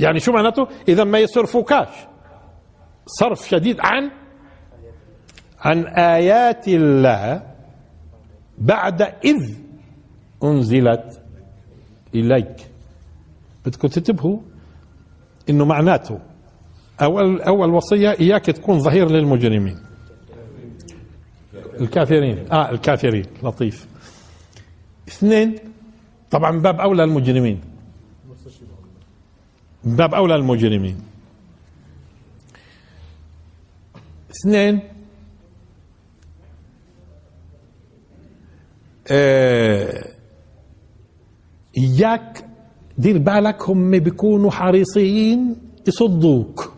[0.00, 1.88] يعني شو معناته؟ إذا ما يصرفوكاش.
[3.06, 4.10] صرف شديد عن
[5.60, 7.42] عن آيات الله
[8.58, 9.56] بعد إذ
[10.44, 11.20] أنزلت
[12.14, 12.56] إليك.
[13.66, 14.38] بدكم تنتبهوا
[15.50, 16.18] إنه معناته
[17.02, 19.91] أول أول وصية إياك تكون ظهير للمجرمين.
[21.82, 22.52] الكافرين.
[22.52, 23.26] آه الكافرين.
[23.42, 23.86] لطيف.
[25.08, 25.58] اثنين
[26.30, 27.60] طبعا باب أولى المجرمين.
[29.84, 31.02] باب أولى المجرمين.
[34.30, 34.80] اثنين
[39.10, 40.08] آه
[41.78, 42.44] إياك
[42.98, 46.72] دير بالك هم بيكونوا حريصين يصدوك.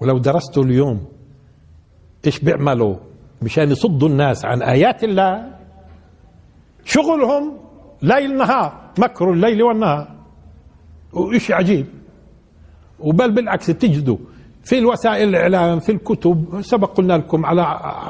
[0.00, 1.13] ولو درستوا اليوم
[2.26, 2.96] إيش بيعملوا؟
[3.42, 5.50] مشان يصدوا الناس عن آيات الله.
[6.84, 7.56] شغلهم
[8.02, 10.08] ليل نهار مكر الليل والنهار.
[11.12, 11.86] وإيش عجيب.
[13.00, 14.16] وبل بالعكس تجدوا
[14.64, 17.62] في الوسائل الإعلام في الكتب سبق قلنا لكم على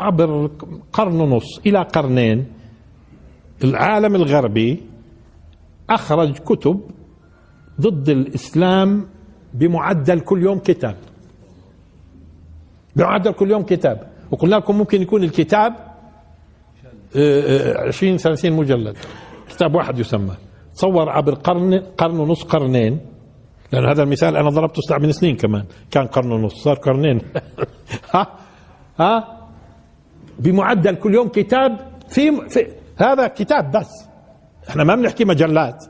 [0.05, 0.51] عبر
[0.93, 2.47] قرن ونص إلى قرنين
[3.65, 4.83] العالم الغربي
[5.91, 6.81] أخرج كتب
[7.81, 9.07] ضد الإسلام
[9.55, 10.97] بمعدل كل يوم كتاب
[12.97, 14.11] بيعدل كل يوم كتاب.
[14.31, 15.73] وقلنا لكم ممكن يكون الكتاب
[17.17, 18.97] 20 آه، 30 آه، مجلد.
[19.49, 20.35] كتاب واحد يسمى.
[20.75, 23.01] تصور عبر قرن قرن ونص قرنين.
[23.73, 25.65] لأن هذا المثال أنا ضربته سبع من سنين كمان.
[25.91, 27.21] كان قرن ونص صار قرنين.
[28.15, 28.27] ها؟
[29.01, 29.41] ها؟
[30.39, 31.79] بمعدل كل يوم كتاب
[32.09, 33.91] في, في هذا كتاب بس.
[34.69, 35.85] إحنا ما بنحكي مجلات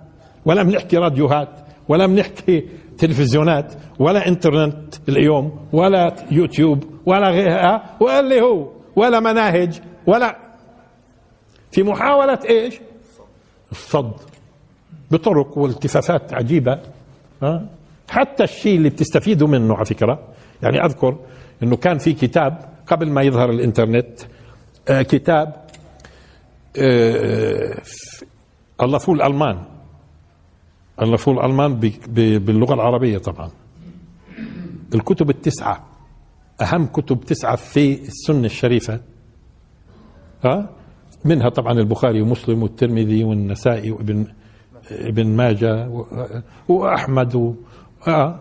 [0.44, 1.48] ولا بنحكي راديوهات
[1.88, 10.36] ولا بنحكي تلفزيونات ولا إنترنت اليوم ولا يوتيوب ولا غيرها واللي هو ولا مناهج ولا
[11.72, 12.74] في محاولة إيش؟
[13.72, 14.12] الصد
[15.10, 16.80] بطرق والتفافات عجيبة
[18.08, 20.18] حتى الشيء اللي بتستفيدوا منه على فكرة
[20.62, 21.16] يعني أذكر
[21.62, 24.20] أنه كان في كتاب قبل ما يظهر الإنترنت
[24.88, 25.64] آه كتاب
[26.78, 27.74] آه
[28.82, 29.58] الله فول الألمان
[31.02, 31.74] ألفوه الألمان
[32.38, 33.50] باللغة العربية طبعا.
[34.94, 35.84] الكتب التسعة.
[36.62, 39.00] أهم كتب تسعة في السنة الشريفة.
[40.44, 40.70] ها؟
[41.24, 44.26] منها طبعا البخاري ومسلم والترمذي والنسائي وابن
[44.90, 45.88] ابن ماجه
[46.68, 47.54] وأحمد و
[48.08, 48.40] آه.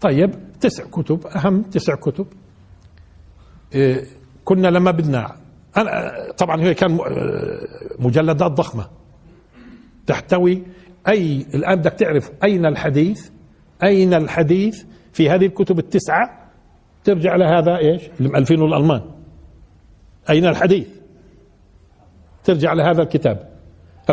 [0.00, 2.26] طيب تسع كتب أهم تسع كتب.
[3.74, 4.04] إيه
[4.44, 5.36] كنا لما بدنا.
[5.76, 6.98] أنا طبعا هي كان
[7.98, 8.88] مجلدات ضخمة.
[10.06, 10.62] تحتوي
[11.08, 13.30] اي الآن بدك تعرف أين الحديث؟
[13.82, 16.43] أين الحديث في هذه الكتب التسعة؟
[17.04, 19.00] ترجع لهذا إيش؟ اللي مؤلفينه الألمان.
[20.30, 20.88] أين الحديث؟
[22.44, 23.48] ترجع لهذا الكتاب.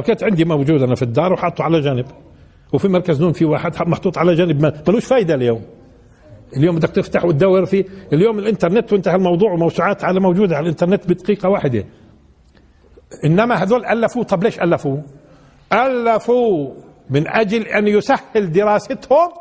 [0.05, 2.05] كانت عندي موجود أنا في الدار وحاطه على جنب
[2.73, 5.61] وفي مركز نون في واحد محطوط على جنب ما ملوش فايدة اليوم.
[6.57, 7.85] اليوم بدك تفتح وتدور فيه.
[8.13, 11.85] اليوم الإنترنت وانتهى الموضوع وموسوعات على موجودة على الإنترنت بدقيقة واحدة.
[13.25, 14.23] إنما هذول ألفوا.
[14.23, 14.97] طب ليش ألفوا؟
[15.73, 16.73] ألفوا
[17.09, 19.31] من أجل أن يسهل دراستهم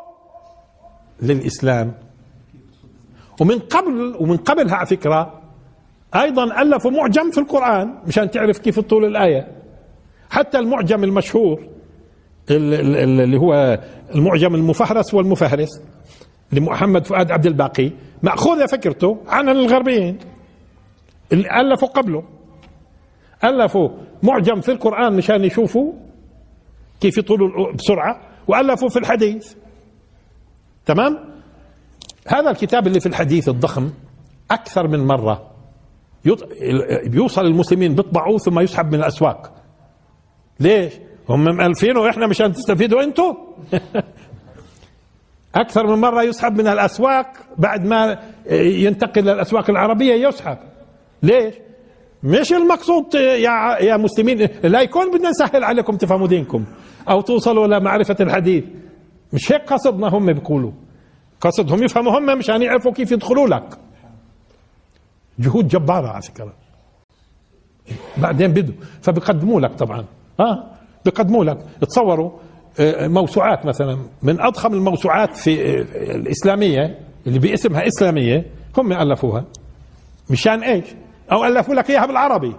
[1.21, 1.93] للإسلام.
[3.41, 5.41] ومن قبل ومن قبلها على فكرة
[6.15, 9.47] أيضا ألفوا معجم في القرآن مشان تعرف كيف طول الآية.
[10.29, 11.67] حتى المعجم المشهور
[12.51, 13.79] اللي هو
[14.15, 15.81] المعجم المفهرس والمفهرس
[16.51, 17.91] لمحمد فؤاد عبد الباقي
[18.23, 20.17] مأخوذة فكرته عن الغربيين.
[21.33, 22.23] اللي ألفوا قبله.
[23.43, 23.89] ألفوا
[24.23, 25.93] معجم في القرآن مشان يشوفوا
[27.01, 29.53] كيف يطولوا بسرعة وألفوا في الحديث.
[30.85, 31.30] تمام؟
[32.27, 33.89] هذا الكتاب اللي في الحديث الضخم
[34.51, 35.51] أكثر من مرة
[37.05, 39.51] بيوصل المسلمين بيطبعوه ثم يسحب من الأسواق.
[40.59, 40.93] ليش؟
[41.29, 43.33] هم مألفينه وإحنا مشان تستفيدوا أنتوا؟
[45.55, 48.19] أكثر من مرة يسحب من الأسواق بعد ما
[48.51, 50.57] ينتقل للأسواق العربية يسحب.
[51.23, 51.55] ليش؟
[52.23, 56.65] مش المقصود يا يا مسلمين لا يكون بدنا نسهل عليكم تفهموا دينكم
[57.09, 58.63] أو توصلوا لمعرفه الحديث.
[59.33, 60.71] مش هيك قصدنا هم بيقولوا.
[61.41, 63.77] قصدهم يفهموا هم مشان يعرفوا كيف يدخلوا لك.
[65.39, 66.53] جهود جبارة على فكرة.
[68.17, 70.05] بعدين بدوا فبيقدموا لك طبعا.
[70.39, 70.63] آه
[71.05, 71.57] بيقدموا لك.
[71.81, 72.31] تصوروا
[72.79, 73.97] آه، موسوعات مثلا.
[74.21, 75.81] من أضخم الموسوعات في آه،
[76.15, 78.45] الإسلامية اللي باسمها إسلامية
[78.77, 79.45] هم ألفوها.
[80.29, 80.85] مشان إيش؟
[81.31, 82.55] أو ألفوا لك إياها بالعربي.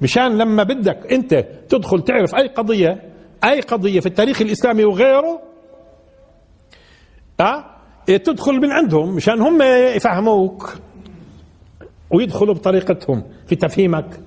[0.00, 1.34] مشان لما بدك أنت
[1.68, 3.02] تدخل تعرف أي قضية
[3.44, 5.40] أي قضية في التاريخ الإسلامي وغيره
[7.40, 7.64] آه
[8.06, 9.62] تدخل من عندهم مشان هم
[9.96, 10.74] يفهموك
[12.10, 14.20] ويدخلوا بطريقتهم في تفهيمك.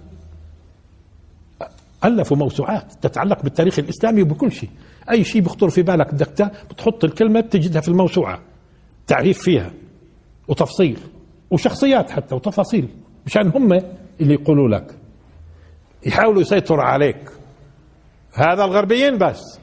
[2.05, 4.69] ألفوا موسوعات تتعلق بالتاريخ الإسلامي وبكل شيء.
[5.11, 8.41] أي شيء بيخطر في بالك بدك بتحط الكلمة بتجدها في الموسوعة.
[9.07, 9.71] تعريف فيها
[10.47, 10.99] وتفصيل
[11.51, 12.87] وشخصيات حتى وتفاصيل
[13.25, 13.73] مشان هم
[14.21, 14.95] اللي يقولوا لك.
[16.05, 17.31] يحاولوا يسيطروا عليك.
[18.33, 19.59] هذا الغربيين بس.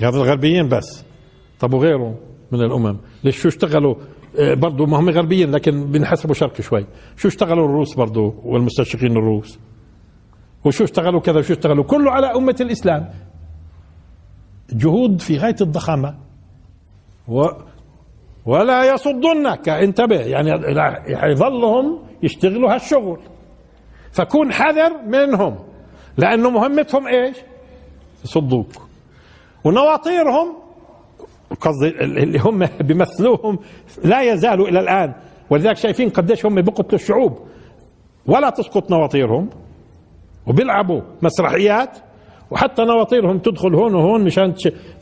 [0.00, 1.04] هذا الغربيين بس.
[1.60, 2.14] طب وغيره
[2.52, 2.96] من الأمم.
[3.24, 3.94] ليش شو اشتغلوا؟
[4.38, 6.86] آه، برضه ما هم غربيين لكن بنحسبوا شرق شوي.
[7.16, 9.58] شو اشتغلوا الروس برضه والمستشرقين الروس؟
[10.64, 13.10] وشو اشتغلوا كذا وشو اشتغلوا؟ كله على أمة الإسلام.
[14.72, 16.14] جهود في غاية الضخامة.
[17.28, 17.46] و
[18.46, 19.68] ولا يصدنك.
[19.68, 20.50] انتبه يعني
[21.32, 23.20] يظلهم يشتغلوا هالشغل.
[24.12, 25.58] فكون حذر منهم.
[26.16, 27.36] لأنه مهمتهم إيش؟
[28.24, 28.72] يصدوك
[29.64, 30.67] ونواطيرهم
[31.60, 33.58] قصدي اللي هم بيمثلوهم
[34.04, 35.14] لا يزالوا إلى الآن.
[35.50, 37.38] ولذلك شايفين قديش هم بقتلوا الشعوب.
[38.26, 39.50] ولا تسقط نواطيرهم
[40.46, 41.98] وبيلعبوا مسرحيات
[42.50, 44.54] وحتى نواطيرهم تدخل هون وهون مشان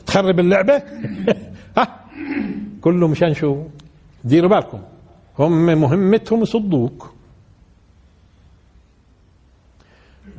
[0.05, 0.83] تخرب اللعبة.
[1.77, 1.87] ها؟
[2.81, 3.63] كله مشان شو؟
[4.23, 4.79] ديروا بالكم.
[5.39, 7.17] هم مهمتهم يصدوك.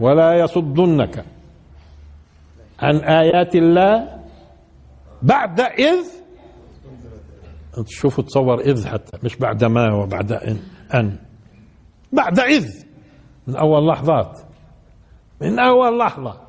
[0.00, 1.24] ولا يصدنك
[2.80, 4.17] عن آيات الله
[5.22, 6.06] بعد إذ
[7.86, 10.60] شوفوا تصور إذ حتى مش بعد ما وبعد إن
[10.94, 11.18] أن.
[12.12, 12.66] بعد إذ
[13.46, 14.40] من أول لحظات.
[15.40, 16.40] من أول لحظة.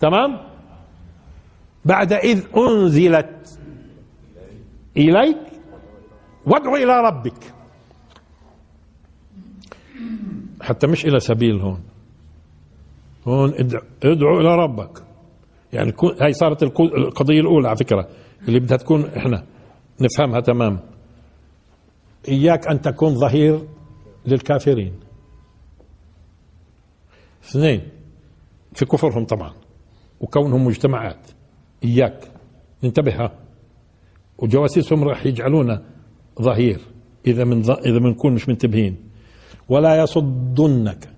[0.00, 0.40] تمام؟
[1.84, 3.58] بعد إذ أنزلت
[4.96, 5.38] إليك
[6.46, 7.54] وادعو إلى ربك.
[10.62, 11.82] حتى مش إلى سبيل هون.
[13.28, 13.54] هون
[14.02, 15.05] ادعو إلى ربك.
[15.76, 18.08] يعني هاي صارت القضية الأولى على فكرة
[18.48, 19.44] اللي بدها تكون إحنا
[20.00, 20.80] نفهمها تمام.
[22.28, 23.60] إياك أن تكون ظهير
[24.26, 24.92] للكافرين.
[27.44, 27.82] اثنين
[28.74, 29.52] في كفرهم طبعا
[30.20, 31.30] وكونهم مجتمعات
[31.84, 32.30] إياك
[32.84, 33.30] انتبه
[34.38, 35.82] وجواسيسهم راح يجعلونا
[36.42, 36.80] ظهير
[37.26, 37.70] إذا من ظ...
[37.70, 38.96] إذا بنكون مش منتبهين.
[39.68, 41.08] ولا يصدنك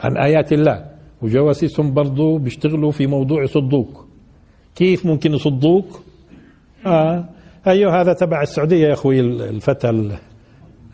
[0.00, 0.91] عن آيات الله.
[1.22, 4.06] وجواسيسهم برضو بيشتغلوا في موضوع يصدوك
[4.74, 6.02] كيف ممكن يصدوك
[6.86, 7.24] آه
[7.66, 10.18] أيوه هذا تبع السعودية يا أخوي الفتى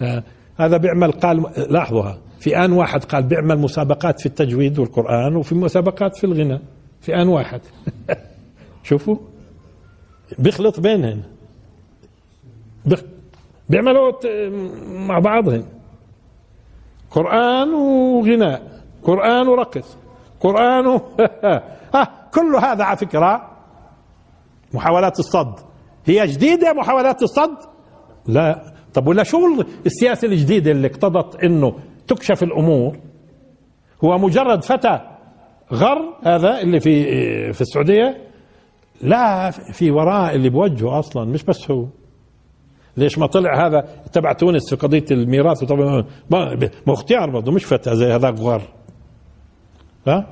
[0.03, 0.23] آه
[0.57, 6.17] هذا بيعمل قال لاحظوها في آن واحد قال بيعمل مسابقات في التجويد والقرآن وفي مسابقات
[6.17, 6.61] في الغناء.
[7.01, 7.61] في آن واحد.
[8.89, 9.17] شوفوا.
[10.39, 11.23] بيخلط بينهن.
[13.69, 14.13] بيعملوا
[14.89, 15.65] مع بعضهم
[17.11, 18.83] قرآن وغناء.
[19.03, 19.97] قرآن ورقص.
[20.41, 21.01] قرآن و...
[21.95, 23.51] آه كل هذا على فكرة
[24.75, 25.55] محاولات الصد.
[26.07, 27.57] هي جديدة محاولات الصد؟
[28.27, 28.73] لا.
[28.95, 31.75] طب ولا شو السياسة الجديدة اللي اقتضت إنه
[32.09, 32.97] تكشف الأمور؟
[34.05, 35.01] هو مجرد فتى
[35.73, 37.03] غر هذا اللي في
[37.53, 38.17] في السعودية؟
[39.03, 41.87] لا في وراء اللي بوجهه أصلا مش بس هو.
[42.97, 47.97] ليش ما طلع هذا؟ تبع تونس في قضية الميراث طبعا ما اختيار برضه مش فتى
[47.97, 48.63] زي هذاك غار
[50.07, 50.27] ها؟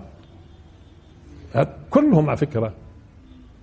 [1.90, 2.72] كلهم على فكرة.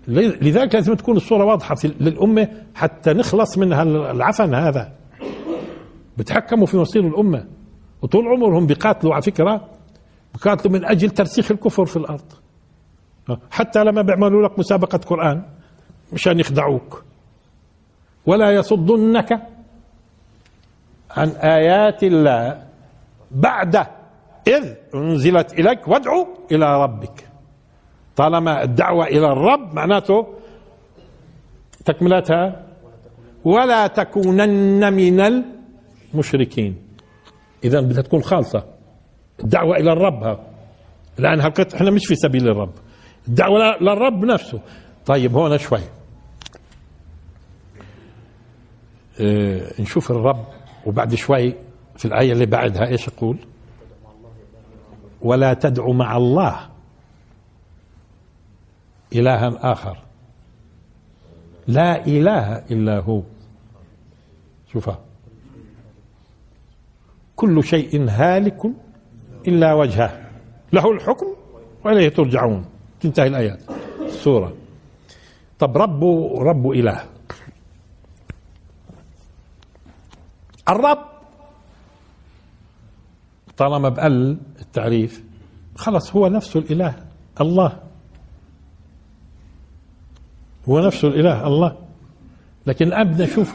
[0.08, 4.92] لذلك لازم تكون الصورة واضحة للأمة حتى نخلص من العفن هذا.
[6.18, 7.46] بتحكموا في مصير الأمة.
[8.02, 9.70] وطول عمرهم بيقاتلوا على فكرة.
[10.34, 12.34] بيقاتلوا من أجل ترسيخ الكفر في الأرض.
[13.52, 15.44] حتى لما بيعملوا لك مسابقة قرآن
[16.14, 17.04] مشان يخدعوك.
[18.26, 19.48] ولا يصدنك
[21.12, 22.64] عن آيات الله
[23.32, 23.88] بعد
[24.48, 27.28] إذ أنزلت إليك وادعو إلى ربك.
[28.16, 30.28] طالما الدعوة إلى الرب معناته
[31.86, 32.64] تكملتها
[33.44, 35.44] ولا تكونن من
[36.14, 36.78] المشركين.
[37.64, 38.64] إذا بدها تكون خالصة.
[39.44, 40.40] الدعوة إلى الرب ها.
[41.20, 41.40] الآن
[41.76, 42.74] إحنا مش في سبيل الرب.
[43.28, 44.60] الدعوة للرب نفسه.
[45.06, 45.80] طيب هون شوي.
[49.22, 50.46] آه نشوف الرب
[50.86, 51.56] وبعد شوي
[51.98, 53.38] في الآية اللي بعدها إيش يقول؟
[55.24, 56.70] ولا تدع مع الله.
[59.16, 59.98] إلها آخر.
[61.68, 63.22] لا إله إلا هو.
[64.74, 65.00] شوفها
[67.36, 68.62] كل شيء هالك
[69.48, 70.30] إلا وجهه.
[70.74, 71.28] له الحكم
[71.84, 72.66] وإليه ترجعون.
[73.02, 73.60] تنتهي الآيات.
[74.02, 74.54] السورة
[75.60, 76.04] طب رب
[76.40, 77.04] رب إله.
[80.70, 81.13] الرب
[83.58, 85.24] طالما بقل التعريف
[85.76, 86.96] خلص هو نفسه الإله
[87.42, 87.80] الله.
[90.70, 91.76] هو نفسه الإله الله.
[92.68, 93.54] لكن الآن بدنا نشوف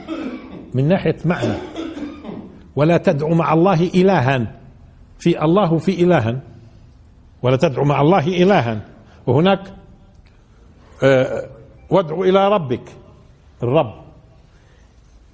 [0.75, 1.55] من ناحية معنى.
[2.77, 4.55] ولا تدعو مع الله إلها.
[5.19, 6.41] في الله وفي إلها.
[7.43, 8.81] ولا تدعو مع الله إلها.
[9.27, 9.75] وهناك
[11.03, 11.49] آه،
[11.91, 12.97] وادعو إلى ربك.
[13.63, 13.95] الرب.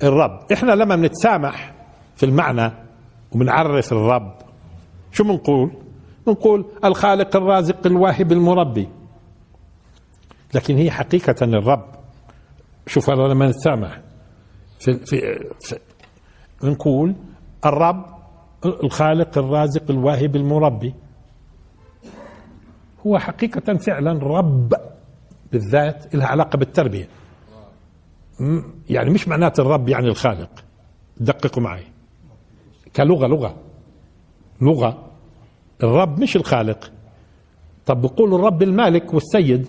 [0.02, 0.40] الرب.
[0.52, 1.74] إحنا لما بنتسامح
[2.16, 2.72] في المعنى
[3.32, 4.43] وبنعرف الرب
[5.14, 5.70] شو بنقول
[6.26, 8.88] بنقول الخالق الرازق الواهب المربي.
[10.54, 11.84] لكن هي حقيقة الرب
[12.86, 14.00] شوف لما نتسامح
[14.78, 15.78] في, في, في
[16.62, 17.14] نقول
[17.66, 18.04] الرب
[18.64, 20.94] الخالق الرازق الواهب المربي.
[23.06, 24.74] هو حقيقة فعلا رب
[25.52, 27.08] بالذات لها علاقة بالتربية.
[28.90, 30.64] يعني مش معنات الرب يعني الخالق.
[31.16, 31.84] دققوا معي.
[32.96, 33.63] كلغة لغة.
[34.60, 35.10] لغة.
[35.82, 36.92] الرب مش الخالق.
[37.86, 39.66] طب بقول الرب المالك والسيد.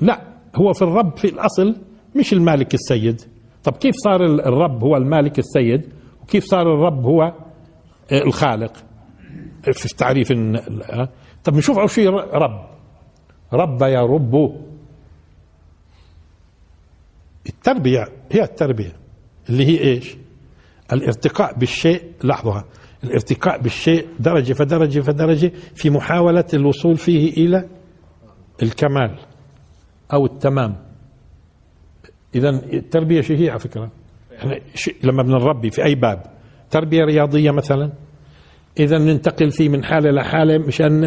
[0.00, 0.22] لا
[0.54, 1.76] هو في الرب في الأصل
[2.16, 3.22] مش المالك السيد.
[3.64, 5.88] طب كيف صار الرب هو المالك السيد؟
[6.22, 7.22] وكيف صار الرب هو
[8.12, 8.72] آه، الخالق؟
[9.72, 10.32] في تعريف
[11.44, 12.66] طب نشوف أول شيء رب.
[13.52, 14.56] رب يرب
[17.46, 18.92] التربية هي التربية.
[19.48, 20.16] اللي هي إيش؟
[20.92, 22.02] الارتقاء بالشيء.
[22.24, 22.64] لحظها
[23.04, 27.68] الارتقاء بالشيء درجة فدرجة فدرجة في محاولة الوصول فيه إلى
[28.62, 29.18] الكمال
[30.12, 30.76] أو التمام.
[32.34, 33.90] إذا التربية شيء هي على فكرة.
[34.38, 34.58] إحنا
[35.04, 36.22] لما بنربي في أي باب.
[36.70, 37.92] تربية رياضية مثلا.
[38.78, 41.00] إذا ننتقل فيه من حالة لحالة مشان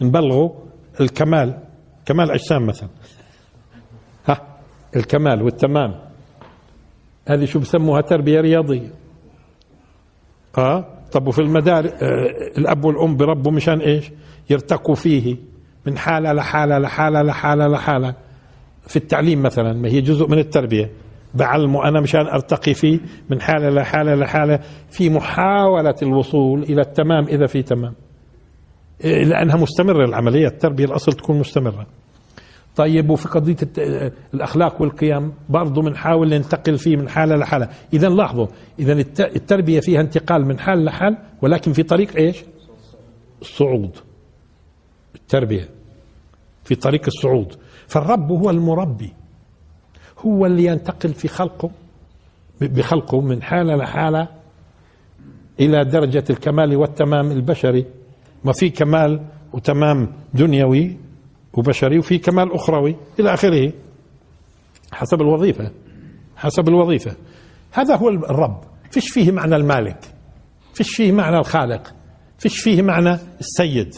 [0.00, 0.62] نبلغه
[1.00, 1.58] الكمال.
[2.06, 2.88] كمال أجسام مثلا.
[4.26, 4.58] ها
[4.96, 6.00] الكمال والتمام.
[7.28, 8.90] هذه شو بسموها؟ تربية رياضية.
[10.58, 10.95] آه.
[11.12, 14.10] طب وفي المدارس آه الأب والأم بربوا مشان إيش؟
[14.50, 15.36] يرتقوا فيه
[15.86, 18.14] من حالة لحالة لحالة لحالة لحالة.
[18.86, 20.90] في التعليم مثلا ما هي جزء من التربية.
[21.34, 22.98] بعلمه أنا مشان أرتقي فيه
[23.30, 27.94] من حالة لحالة لحالة في محاولة الوصول إلى التمام إذا في تمام.
[29.04, 31.86] إيه، لأنها مستمرة العملية التربية الأصل تكون مستمرة.
[32.76, 33.56] طيب وفي قضية
[34.34, 37.68] الأخلاق والقيم برضه بنحاول ننتقل فيه من حالة لحالة.
[37.92, 38.46] إذا لاحظوا
[38.78, 42.44] إذا التربية فيها انتقال من حال لحال ولكن في طريق إيش؟
[43.42, 43.90] الصعود
[45.14, 45.68] التربية
[46.64, 47.56] في طريق الصعود.
[47.86, 49.12] فالرب هو المربي
[50.26, 51.70] هو اللي ينتقل في خلقه
[52.60, 54.28] بخلقه من حالة لحالة
[55.60, 57.84] إلى درجة الكمال والتمام البشري.
[58.44, 59.20] وفي كمال
[59.52, 60.96] وتمام دنيوي
[61.56, 63.72] وبشري وفي كمال أخروي إلى آخره
[64.92, 65.70] حسب الوظيفة
[66.36, 67.16] حسب الوظيفة.
[67.72, 68.60] هذا هو الرب.
[68.90, 69.98] فيش فيه معنى المالك.
[70.74, 71.94] فيش فيه معنى الخالق.
[72.38, 73.94] فيش فيه معنى السيد.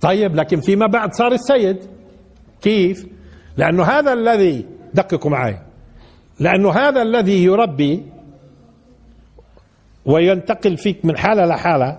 [0.00, 1.78] طيب لكن فيما بعد صار السيد.
[2.60, 3.06] كيف؟
[3.56, 5.58] لأنه هذا الذي دققوا معي.
[6.40, 8.06] لأنه هذا الذي يربي
[10.06, 11.98] وينتقل فيك من حالة لحالة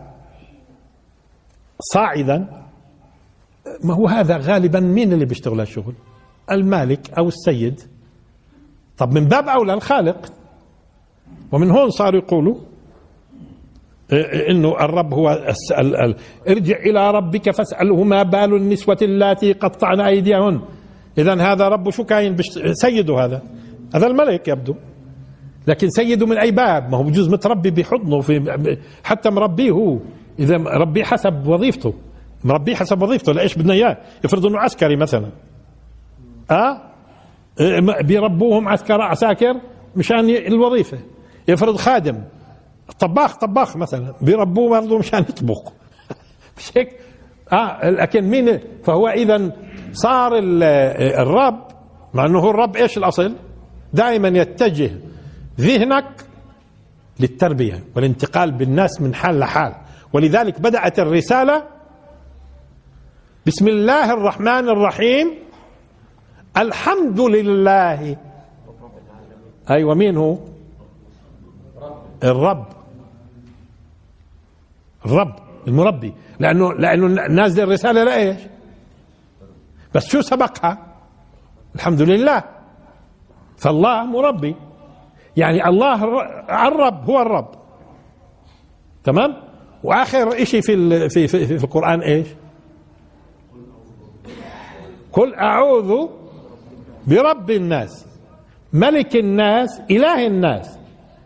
[1.93, 2.58] صاعدا
[3.83, 5.93] ما هو هذا غالبا مين اللي بيشتغل هالشغل
[6.51, 7.81] المالك أو السيد.
[8.97, 10.33] طب من باب أولى الخالق.
[11.51, 12.55] ومن هون صاروا يقولوا
[14.49, 15.31] إنه الرب هو
[15.79, 16.15] ال
[16.49, 20.61] ارجع إلى ربك فاسأله ما بال النسوة اللاتي قطعن أيديهن.
[21.17, 22.37] اذا هذا رب شو كاين
[22.71, 23.41] سيده هذا؟
[23.95, 24.75] هذا الملك يبدو.
[25.67, 29.97] لكن سيده من أي باب؟ ما هو بجوز متربي بحضنه في حتى مربيه هو.
[30.39, 31.93] اذا مربيه حسب وظيفته.
[32.43, 35.29] مربيه حسب وظيفته لايش بدنا إياه؟ يفرض إنه عسكري مثلا.
[36.51, 36.81] آه
[38.01, 39.55] بيربوهم عسكر عساكر
[39.95, 40.97] مشان الوظيفة.
[41.47, 42.21] يفرض خادم
[42.99, 45.71] طباخ طباخ مثلا بيربوه برضه مشان يطبخ.
[46.57, 46.89] مش هيك؟
[47.53, 49.51] آه لكن مين؟ فهو اذا
[49.93, 51.67] صار الرب
[52.13, 53.35] مع إنه هو الرب إيش الأصل؟
[53.93, 54.91] دائما يتجه
[55.59, 56.05] ذهنك
[57.19, 59.73] للتربية والانتقال بالناس من حال لحال.
[60.13, 61.63] ولذلك بدأت الرسالة
[63.47, 65.33] بسم الله الرحمن الرحيم
[66.57, 68.17] الحمد لله
[69.69, 70.37] أيوه مين هو
[72.23, 72.65] الرب
[75.05, 75.35] الرب
[75.67, 78.37] المربي لأنه لأنه نازل الرساله لإيش؟
[79.95, 80.77] بس شو سبقها؟
[81.75, 82.43] الحمد لله
[83.57, 84.55] فالله مربي
[85.37, 86.03] يعني الله
[86.67, 87.49] الرب هو الرب
[89.03, 89.35] تمام؟
[89.83, 92.27] وآخر شيء في في في, في القرآن إيش؟
[95.19, 96.07] قل أعوذ
[97.07, 98.05] برب الناس
[98.73, 100.79] ملك الناس إله الناس.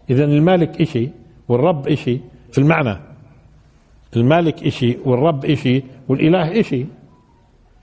[0.10, 1.10] اذا المالك إشي
[1.48, 2.20] والرب إشي
[2.52, 3.00] في المعنى.
[4.16, 6.86] المالك إشي والرب إشي والإله إشي.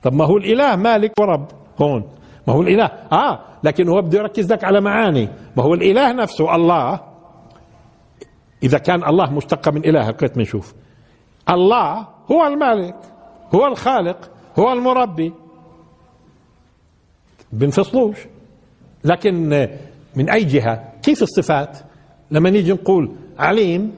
[0.02, 1.46] طب ما هو الإله مالك ورب؟
[1.82, 2.04] هون.
[2.46, 5.28] ما هو الإله؟ آه لكن هو بده يركز لك على معاني.
[5.56, 7.00] ما هو الإله نفسه؟ الله.
[8.62, 10.74] إذا كان الله مشتق من إله هكذا بنشوف
[11.50, 12.96] الله هو المالك
[13.54, 15.32] هو الخالق هو المربي.
[17.52, 18.16] بنفصلوش.
[19.04, 19.68] لكن
[20.16, 21.78] من أي جهة؟ كيف الصفات؟
[22.30, 23.92] لما نيجي نقول عليم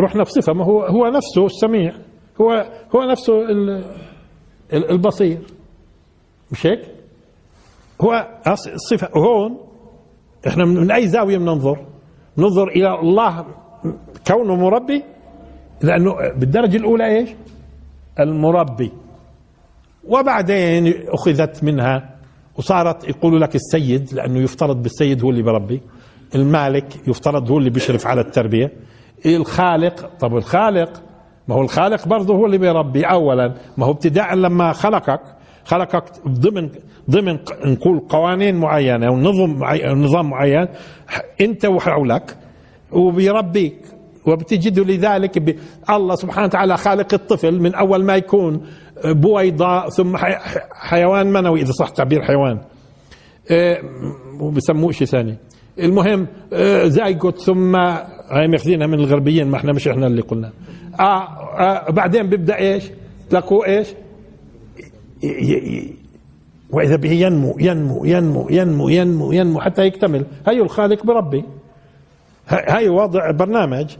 [0.00, 1.94] رحنا في صفة ما هو هو نفسه السميع
[2.40, 3.32] هو هو نفسه
[4.72, 5.38] البصير.
[6.52, 6.80] مش هيك؟
[8.00, 9.58] هو الصفه هون
[10.46, 11.86] إحنا من أي زاوية بننظر؟
[12.38, 13.46] ننظر إلى الله
[14.26, 15.02] كونه مربي؟
[15.82, 17.30] لأنه بالدرجة الأولى إيش؟
[18.20, 18.92] المربي.
[20.08, 22.19] وبعدين أخذت منها
[22.56, 25.80] وصارت يقولوا لك السيد لأنه يفترض بالسيد هو اللي بربي.
[26.34, 28.72] المالك يفترض هو اللي بيشرف على التربية.
[29.26, 31.02] الخالق طب الخالق
[31.48, 33.54] ما هو الخالق برضه هو اللي بيربي اولا.
[33.76, 35.20] ما هو ابتداء لما خلقك
[35.64, 36.68] خلقك ضمن
[37.10, 40.68] ضمن نقول قوانين معينة أو نظم معين نظام معين
[41.40, 42.36] أنت وحولك
[42.92, 43.78] وبيربيك.
[44.26, 45.58] وبتجد لذلك
[45.90, 48.66] الله سبحانه وتعالى خالق الطفل من أول ما يكون
[49.04, 50.16] بويضة ثم
[50.72, 52.58] حيوان منوي إذا صح تعبير حيوان.
[54.40, 55.36] وبسموه شيء ثاني.
[55.78, 60.52] المهم آه، زايجوت ثم هاي ماخذينها من الغربيين ما إحنا مش إحنا اللي قلنا.
[61.00, 61.22] آه,
[61.58, 62.84] آه بعدين بيبدأ إيش؟
[63.30, 63.88] تلاقوا إيش؟
[66.70, 70.26] وإذا به ينمو ينمو ينمو ينمو ينمو ينمو حتى يكتمل.
[70.48, 71.44] هي الخالق بربي.
[72.48, 73.96] هاي واضع برنامج.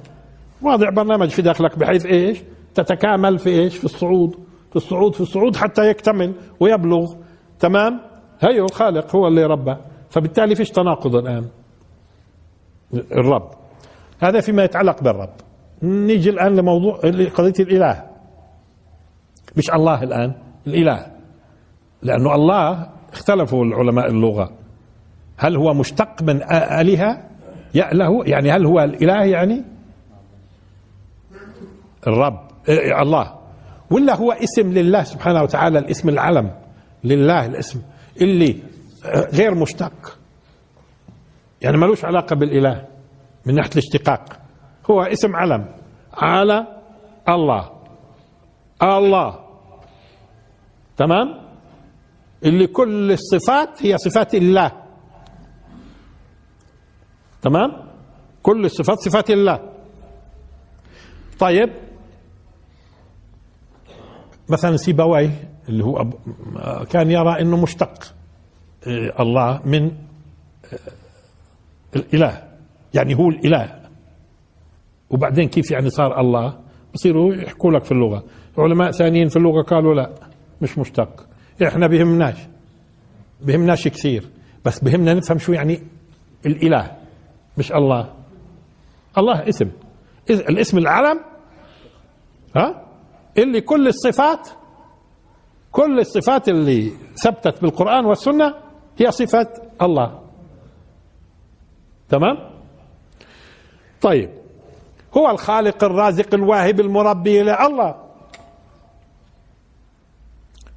[0.62, 2.38] واضع برنامج في داخلك بحيث إيش؟
[2.74, 4.34] تتكامل في إيش؟ في الصعود.
[4.70, 7.14] في الصعود في الصعود حتى يكتمل ويبلغ.
[7.58, 8.00] تمام؟
[8.40, 9.76] هي الخالق هو اللي ربى.
[10.11, 11.46] فبالتالي فيش تناقض الآن.
[12.94, 13.50] الرب.
[14.20, 15.30] هذا فيما يتعلق بالرب.
[15.82, 16.96] نيجي الآن لموضوع
[17.34, 18.06] قضية الإله.
[19.56, 20.32] مش الله الآن
[20.66, 21.06] الإله.
[22.02, 24.50] لأنه الله اختلفوا العلماء اللغة.
[25.36, 27.22] هل هو مشتق من آلهة؟
[27.74, 29.62] له يعني هل هو الإله يعني؟
[32.07, 33.38] الرب إيه الله.
[33.90, 36.55] ولا هو اسم لله سبحانه وتعالى الاسم العلم.
[37.05, 37.82] لله الاسم.
[38.20, 38.62] اللي
[39.34, 40.18] غير مشتق.
[41.62, 42.86] يعني ملوش علاقة بالإله
[43.46, 44.40] من ناحية الاشتقاق.
[44.90, 45.74] هو اسم علم.
[46.14, 46.66] على
[47.28, 47.70] الله.
[48.82, 49.38] الله.
[50.96, 51.40] تمام؟
[52.44, 54.72] اللي كل الصفات هي صفات الله.
[57.42, 57.72] تمام؟
[58.42, 59.72] كل الصفات صفات الله.
[61.38, 61.70] طيب
[64.51, 66.14] مثلا سيبويه اللي هو أب...
[66.90, 68.14] كان يرى إنه مشتق
[68.86, 70.78] إيه، الله من آه،
[71.96, 72.42] الإله.
[72.94, 73.80] يعني هو الإله.
[75.11, 76.59] وبعدين كيف يعني صار الله؟
[76.94, 78.24] بصيروا يحكوا لك في اللغة.
[78.59, 80.11] علماء ثانيين في اللغة قالوا لا
[80.62, 81.26] مش مشتق.
[81.66, 82.36] إحنا بهمناش.
[83.40, 84.28] بهمناش كثير.
[84.64, 85.82] بس بهمنا نفهم شو يعني
[86.46, 86.96] الإله
[87.59, 88.12] مش الله.
[89.18, 89.70] الله اسم.
[90.30, 91.20] الاسم العلم
[92.57, 92.89] ها؟
[93.39, 94.49] اللي كل الصفات
[95.72, 98.55] كل الصفات اللي ثبتت بالقرآن والسنة
[98.99, 100.20] هي صفات الله.
[102.09, 102.39] تمام؟
[104.01, 104.31] طيب.
[105.16, 107.97] هو الخالق الرازق الواهب المربي الله.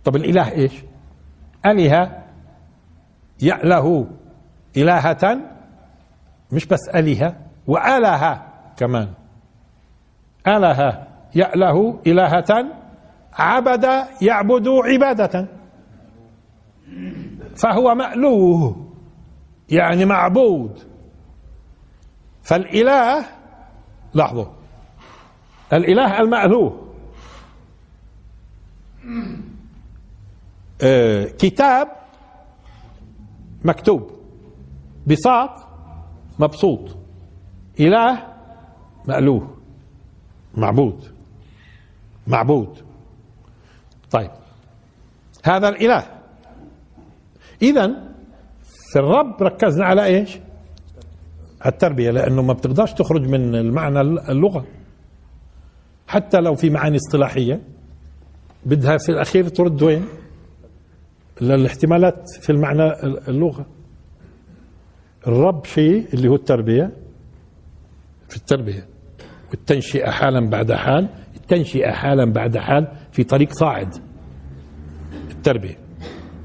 [0.06, 0.74] طب الإله إيش؟
[1.66, 2.24] أله
[3.42, 4.08] يأله
[4.78, 5.40] إلهة
[6.52, 7.36] مش بس أله
[7.68, 8.42] وأله
[8.78, 9.14] كمان.
[10.48, 12.66] أله يأله إلهة
[13.34, 13.86] عبد
[14.22, 15.48] يعبد عبادة.
[17.56, 18.88] فهو مألوه
[19.70, 20.80] يعني معبود.
[22.44, 23.26] فالإله
[24.14, 24.46] لاحظوا
[25.74, 26.88] الإله المألوه.
[30.82, 31.88] آه كتاب
[33.66, 34.12] مكتوب
[35.08, 35.68] بساط
[36.40, 36.98] مبسوط.
[37.80, 38.28] إله
[39.08, 39.58] مألوه
[40.58, 41.13] معبود.
[42.28, 42.78] معبود.
[44.12, 44.32] طيب.
[45.44, 46.06] هذا الإله.
[47.62, 47.88] إذا
[48.92, 50.38] في الرب ركزنا على إيش؟
[51.66, 54.66] التربية لأنه ما بتقدرش تخرج من المعنى اللغة.
[56.08, 57.62] حتى لو في معاني اصطلاحية
[58.66, 60.06] بدها في الأخير ترد وين؟
[61.42, 63.66] الاحتمالات في المعنى اللغة.
[65.28, 66.92] الرب شيء اللي هو التربية.
[68.30, 68.88] في التربية
[69.52, 71.10] والتنشئة حالا بعد حال.
[71.44, 73.96] التنشئة حالا بعد حال في طريق صاعد.
[75.32, 75.78] التربية.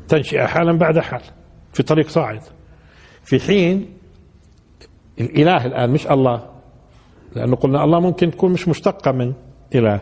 [0.09, 1.21] تنشئة حالا بعد حال
[1.73, 2.41] في طريق صاعد.
[3.25, 3.87] في حين
[5.21, 6.47] الإله الآن مش الله
[7.37, 9.33] لأنه قلنا الله ممكن تكون مش مشتقة من
[9.75, 10.01] إله.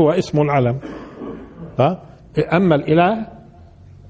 [0.00, 0.80] هو اسم العلم.
[1.78, 2.02] ها؟
[2.52, 3.26] أما الإله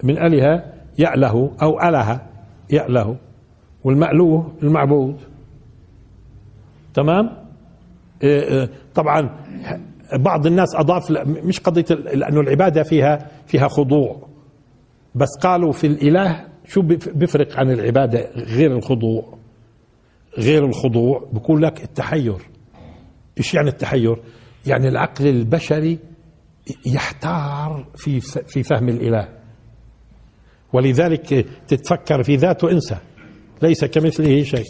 [0.03, 0.64] من أله
[0.99, 2.20] يأله أو أله
[2.70, 3.16] يأله
[3.84, 5.20] والمألوه المعبود.
[6.95, 7.48] تمام؟
[8.95, 9.45] طبعا
[10.12, 14.29] بعض الناس أضاف مش قضية لأنه العبادة فيها فيها خضوع.
[15.14, 16.83] بس قالوا في الإله شو
[17.14, 19.39] بيفرق عن العبادة غير الخضوع؟
[20.39, 22.37] غير الخضوع بقول لك التحير.
[23.39, 24.16] إيش يعني التحير؟
[24.66, 25.99] يعني العقل البشري
[26.87, 29.29] يحتار في في فهم الإله.
[30.73, 32.97] ولذلك تتفكر في ذاته انسى
[33.62, 34.66] ليس كمثله شيء.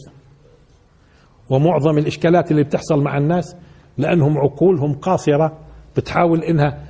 [1.50, 3.56] ومعظم الإشكالات اللي بتحصل مع الناس
[3.98, 5.58] لأنهم عقولهم قاصرة
[5.96, 6.84] بتحاول إنها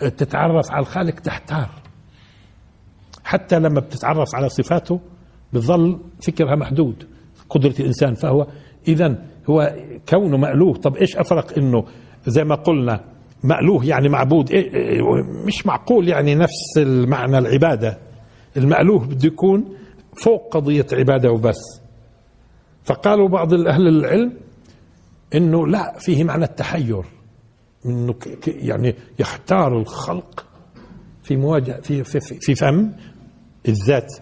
[0.00, 1.68] تتعرف على الخالق تحتار.
[3.24, 5.00] حتى لما بتتعرف على صفاته
[5.52, 7.06] بظل فكرها محدود.
[7.50, 8.46] قدرة الإنسان فهو
[8.88, 9.18] إذا
[9.50, 9.74] هو
[10.08, 10.74] كونه مألوه.
[10.74, 11.84] طب إيش أفرق إنه
[12.26, 13.04] زي ما قلنا
[13.44, 15.00] مألوه يعني معبود؟ إيه, إيه
[15.46, 17.98] مش معقول يعني نفس المعنى العبادة.
[18.56, 19.64] المألوه بده يكون
[20.24, 21.81] فوق قضية عبادة وبس.
[22.84, 24.32] فقالوا بعض أهل العلم
[25.34, 27.02] إنه لا فيه معنى التحير
[27.86, 28.14] إنه
[28.46, 30.46] يعني يحتار الخلق
[31.22, 32.92] في مواجهة في في, في فهم
[33.68, 34.14] الذات.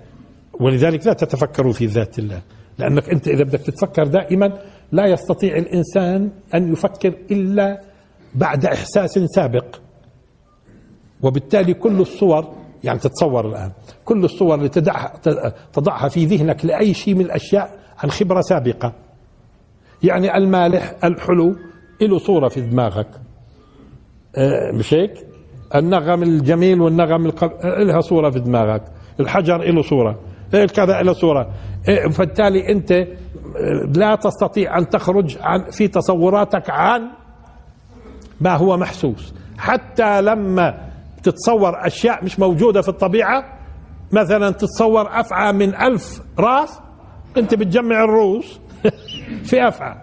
[0.60, 2.42] ولذلك لا تتفكروا في ذات الله
[2.78, 4.58] لأنك أنت إذا بدك تتفكر دائما
[4.92, 7.80] لا يستطيع الإنسان أن يفكر إلا
[8.34, 9.76] بعد إحساس سابق.
[11.22, 12.54] وبالتالي كل الصور
[12.84, 13.72] يعني تتصور الآن
[14.04, 15.12] كل الصور اللي تدعها
[15.72, 18.92] تضعها في ذهنك لأي شيء من الأشياء عن خبره سابقة.
[20.02, 21.56] يعني المالح الحلو
[22.00, 23.08] له صورة في دماغك.
[24.36, 25.26] آه، مش هيك؟
[25.74, 27.50] النغم الجميل والنغم القب...
[27.64, 28.82] لها صورة في دماغك.
[29.20, 30.18] الحجر له صورة.
[30.52, 31.50] كذا له صورة.
[31.88, 33.06] آه، فبالتالي أنت آه،
[33.94, 37.10] لا تستطيع أن تخرج عن في تصوراتك عن
[38.40, 39.34] ما هو محسوس.
[39.58, 40.90] حتى لما
[41.22, 43.44] تتصور أشياء مش موجودة في الطبيعة
[44.12, 46.80] مثلا تتصور أفعى من ألف راس
[47.36, 48.60] أنت بتجمع الروس
[49.48, 49.96] في افعى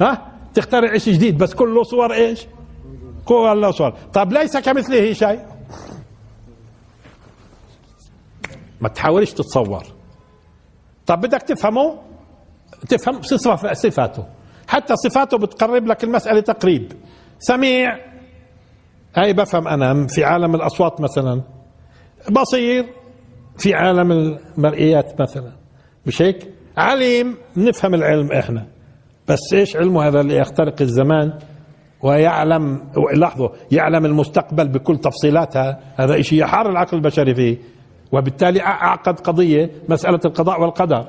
[0.00, 2.46] ها؟ تخترع شيء جديد بس كله صور إيش؟
[3.24, 3.90] كله صور.
[4.12, 5.40] طب ليس كمثله شيء؟
[8.80, 9.84] ما تحاولش تتصور.
[11.06, 11.98] طب بدك تفهمه؟
[12.88, 13.22] تفهم
[13.72, 14.24] صفاته.
[14.68, 16.92] حتى صفاته بتقرب لك المسألة تقريب.
[17.38, 17.98] سميع.
[19.16, 21.42] هاي بفهم أنا في عالم الأصوات مثلا.
[22.30, 22.86] بصير.
[23.58, 25.61] في عالم المرئيات مثلا.
[26.06, 28.66] مش هيك؟ عليم نفهم العلم إحنا.
[29.28, 31.32] بس إيش علمه هذا اللي يخترق الزمان؟
[32.02, 32.80] ويعلم
[33.14, 35.80] لاحظوا يعلم المستقبل بكل تفصيلاتها.
[35.96, 37.58] هذا شيء يحار العقل البشري فيه.
[38.12, 41.08] وبالتالي أعقد قضية مسألة القضاء والقدر.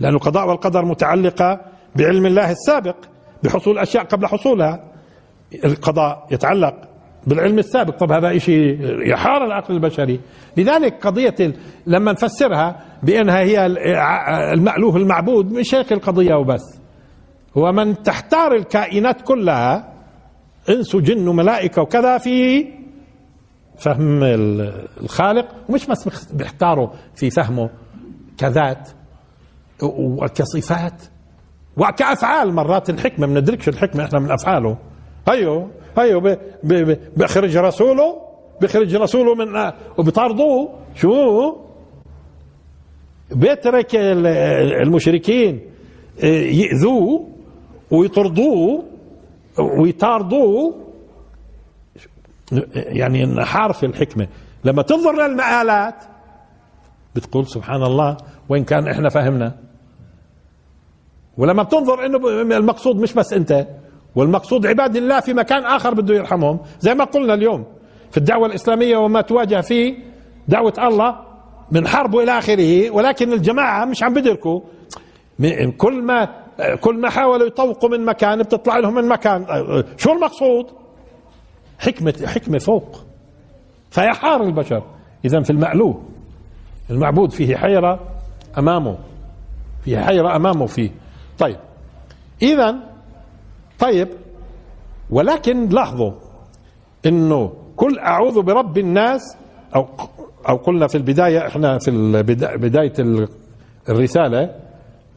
[0.00, 1.60] لأن القضاء والقدر متعلقة
[1.96, 2.96] بعلم الله السابق
[3.42, 4.84] بحصول أشياء قبل حصولها.
[5.64, 6.74] القضاء يتعلق
[7.26, 7.96] بالعلم السابق.
[7.96, 8.78] طب هذا شيء
[9.10, 10.20] يحار العقل البشري.
[10.56, 11.54] لذلك قضية
[11.86, 13.66] لما نفسرها بأنها هي
[14.54, 16.78] المألوه المعبود مش هيك القضية وبس.
[17.58, 19.92] هو من تحتار الكائنات كلها
[20.68, 22.66] إنس وجن وملائكة وكذا في
[23.78, 24.20] فهم
[25.02, 27.70] الخالق ومش بس بيحتاروا في فهمه
[28.38, 28.88] كذات
[29.82, 31.02] وكصفات
[31.76, 34.76] وكأفعال مرات الحكمة ما ندركش الحكمة إحنا من أفعاله.
[35.28, 36.36] هيو هيو
[37.16, 38.16] بيخرج رسوله
[38.60, 41.56] بيخرج رسوله من وبيطاردوه شو؟
[43.34, 43.96] بيترك
[44.82, 45.60] المشركين
[46.22, 47.28] يأذوه
[47.90, 48.84] ويطردوه
[49.78, 50.74] ويطاردوه.
[52.74, 54.28] يعني نحار في الحكمة.
[54.64, 55.94] لما تنظر للمآلات
[57.14, 58.16] بتقول سبحان الله
[58.48, 59.54] وين كان إحنا فهمنا.
[61.38, 62.16] ولما بتنظر إنه
[62.56, 63.66] المقصود مش بس أنت
[64.16, 66.60] والمقصود عباد الله في مكان آخر بده يرحمهم.
[66.80, 67.64] زي ما قلنا اليوم
[68.10, 69.94] في الدعوة الإسلامية وما تواجه فيه
[70.48, 71.31] دعوة الله
[71.72, 74.60] من حرب والى آخره ولكن الجماعة مش عم بدركوا.
[75.78, 76.28] كل ما
[76.80, 79.46] كل ما حاولوا يطوقوا من مكان بتطلع لهم من مكان.
[79.96, 80.66] شو المقصود؟
[81.78, 83.04] حكمه حكمة فوق.
[83.90, 84.82] فيحار البشر.
[85.24, 86.02] إذا في المألوه
[86.90, 88.00] المعبود فيه حيرة
[88.58, 88.98] أمامه.
[89.84, 90.90] فيه حيرة أمامه فيه.
[91.38, 91.56] طيب.
[92.42, 92.76] إذا
[93.78, 94.08] طيب.
[95.10, 96.12] ولكن لاحظوا
[97.06, 99.36] إنه كل أعوذ برب الناس
[99.76, 99.88] أو
[100.48, 101.90] أو قلنا في البداية إحنا في
[102.56, 102.92] بداية
[103.88, 104.54] الرسالة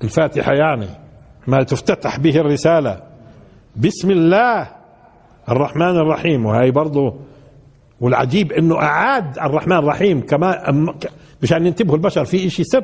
[0.03, 0.87] الفاتحة يعني
[1.47, 3.03] ما تفتتح به الرسالة.
[3.75, 4.67] بسم الله
[5.49, 6.45] الرحمن الرحيم.
[6.45, 7.15] وهي برضه
[8.01, 10.71] والعجيب إنه أعاد الرحمن الرحيم كما
[11.43, 12.83] مشان ينتبهوا البشر في شيء سر.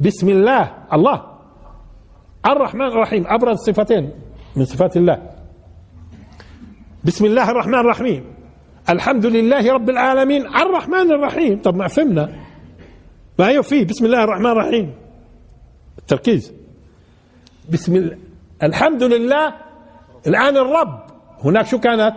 [0.00, 1.22] بسم الله الله.
[2.46, 4.10] الرحمن الرحيم أبرز صفتين
[4.56, 5.30] من صفات الله.
[7.04, 8.24] بسم الله الرحمن الرحيم.
[8.88, 10.46] الحمد لله رب العالمين.
[10.46, 11.62] الرحمن الرحيم.
[11.62, 12.32] طب ما فهمنا.
[13.38, 14.94] ما هي فيه بسم الله الرحمن الرحيم.
[15.98, 16.52] التركيز.
[17.72, 18.18] بسم الله
[18.62, 19.54] الحمد لله.
[20.26, 21.00] الآن الرب.
[21.44, 22.16] هناك شو كانت؟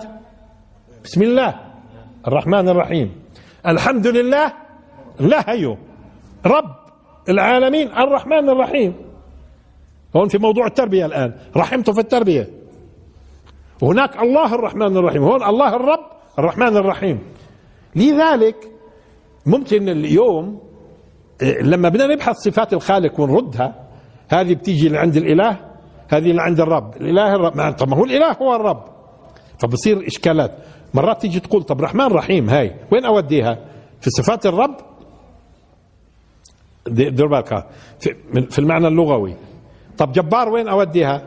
[1.03, 1.59] بسم الله.
[2.28, 3.24] الرحمن الرحيم.
[3.68, 4.53] الحمد لله.
[5.20, 5.78] لا هيو.
[6.45, 6.76] رب
[7.30, 7.88] العالمين.
[7.88, 8.95] الرحمن الرحيم.
[10.16, 11.34] هون في موضوع التربية الآن.
[11.57, 12.49] رحمته في التربية.
[13.82, 15.24] وهناك الله الرحمن الرحيم.
[15.24, 17.19] هون الله الرب الرحمن الرحيم.
[17.95, 18.55] لذلك
[19.45, 20.59] ممكن اليوم
[21.41, 23.88] إيه، لما بدنا نبحث صفات الخالق ونردها
[24.29, 25.57] هذه بتيجي لعند الإله
[26.07, 26.95] هذه لعند الرب.
[26.95, 28.83] الإله الرب طب ما هو الإله هو الرب.
[29.59, 30.51] فبصير إشكالات.
[30.93, 33.59] مرات تيجي تقول طب رحمن رحيم هاي وين أوديها؟
[34.01, 34.75] في صفات الرب؟
[36.88, 37.67] دير بالك.
[38.49, 39.36] في المعنى اللغوي.
[39.97, 41.21] طب جبار وين أوديها؟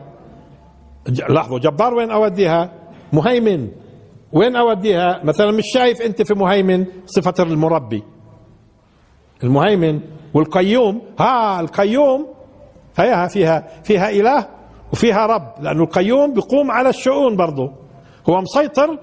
[1.29, 2.71] لاحظوا جبار وين أوديها؟
[3.13, 3.71] مهيمن.
[4.33, 8.03] وين أوديها؟ مثلا مش شايف أنت في مهيمن صفة المربي.
[9.43, 9.99] المهيمن
[10.33, 12.27] والقيوم ها القيوم
[12.97, 14.47] هيها فيها فيها إله
[14.93, 17.71] وفيها رب لأنه القيوم بيقوم على الشؤون برضه
[18.29, 18.99] هو مسيطر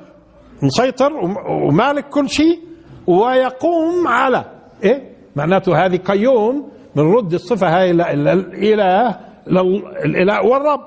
[0.62, 1.12] مسيطر
[1.68, 2.58] ومالك كل شيء
[3.06, 4.44] ويقوم على.
[4.84, 9.16] إيه؟ معناته هذه قيوم بنرد الصفة هاي الإله
[9.46, 10.80] للاله والرب.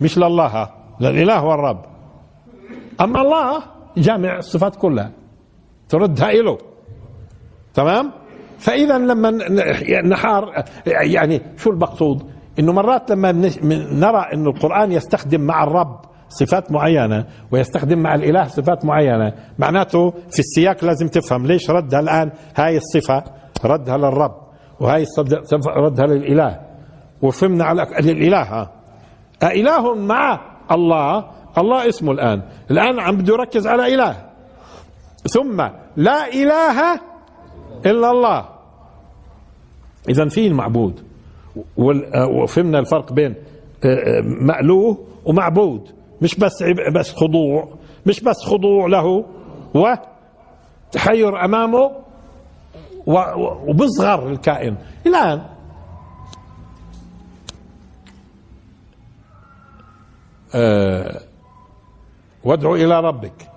[0.00, 0.68] مش لله
[1.00, 1.91] للإله والرب.
[3.00, 3.62] أما الله
[3.96, 5.10] جامع الصفات كلها.
[5.88, 6.58] تردها له
[7.74, 8.10] تمام؟
[8.58, 9.30] فإذا لما
[10.02, 12.22] نحار يعني شو المقصود؟
[12.58, 13.32] إنه مرات لما
[13.92, 20.38] نرى إنه القرآن يستخدم مع الرب صفات معينة ويستخدم مع الإله صفات معينة معناته في
[20.38, 23.24] السياق لازم تفهم ليش ردها الآن هاي الصفة؟
[23.64, 24.34] ردها للرب
[24.80, 26.60] وهاي الصفه ردها للإله.
[27.22, 28.68] وفهمنا على الإله
[29.42, 30.40] أإله مع
[30.70, 31.24] الله
[31.58, 32.42] الله اسمه الآن.
[32.70, 34.26] الآن عم بده يركز على إله.
[35.28, 37.00] ثم لا إله
[37.86, 38.48] إلا الله.
[40.08, 41.02] إذا في المعبود.
[42.40, 43.34] وفهمنا الفرق بين
[43.84, 45.90] آه، آه، مألوه ومعبود.
[46.22, 46.62] مش بس
[46.94, 47.68] بس خضوع.
[48.06, 49.24] مش بس خضوع له
[49.74, 51.90] وتحير أمامه
[53.66, 54.76] وبصغر الكائن.
[55.06, 55.42] الآن
[60.54, 61.20] آه،
[62.44, 63.48] وادع إلى ربك.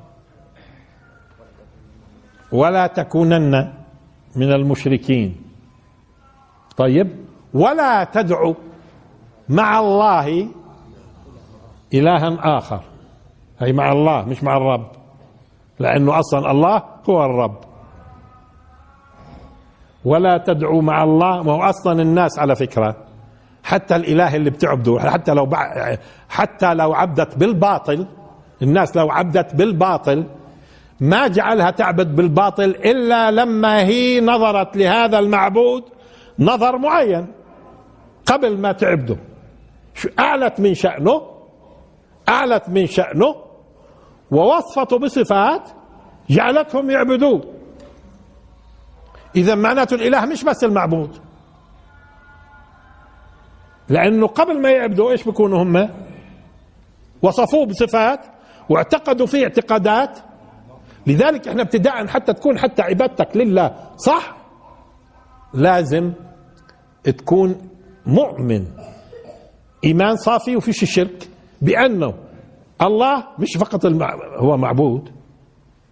[2.51, 3.73] ولا تكونن
[4.36, 5.41] من المشركين.
[6.77, 7.25] طيب.
[7.53, 8.55] ولا تدعو
[9.49, 10.47] مع الله
[11.93, 12.81] إلها آخر.
[13.59, 14.88] هي مع الله مش مع الرب.
[15.79, 17.57] لأنه أصلا الله هو الرب.
[20.05, 22.95] ولا تدعو مع الله ما هو أصلا الناس على فكرة.
[23.63, 25.49] حتى الإله اللي بتعبده حتى لو
[26.29, 28.07] حتى لو عبدت بالباطل
[28.61, 30.25] الناس لو عبدت بالباطل
[30.99, 35.83] ما جعلها تعبد بالباطل إلا لما هي نظرت لهذا المعبود
[36.39, 37.27] نظر معين
[38.25, 39.17] قبل ما تعبده.
[40.19, 41.21] أعلت من شأنه؟
[42.29, 43.35] أعلت من شأنه؟
[44.31, 45.69] ووصفته بصفات
[46.29, 47.53] جعلتهم يعبدوه.
[49.35, 51.19] إذا معناته الإله مش بس المعبود.
[53.89, 55.89] لأنه قبل ما يعبدوا إيش بيكونوا هم؟
[57.21, 58.34] وصفوه بصفات
[58.70, 60.20] واعتقدوا فيه اعتقادات.
[61.07, 64.36] لذلك إحنا ابتداء حتى تكون حتى عبادتك لله صح؟
[65.53, 66.13] لازم
[67.03, 67.55] تكون
[68.05, 68.66] مؤمن.
[69.84, 71.30] إيمان صافي وفيش شرك؟
[71.61, 72.13] بأنه
[72.82, 74.09] الله مش فقط المع...
[74.38, 75.09] هو معبود.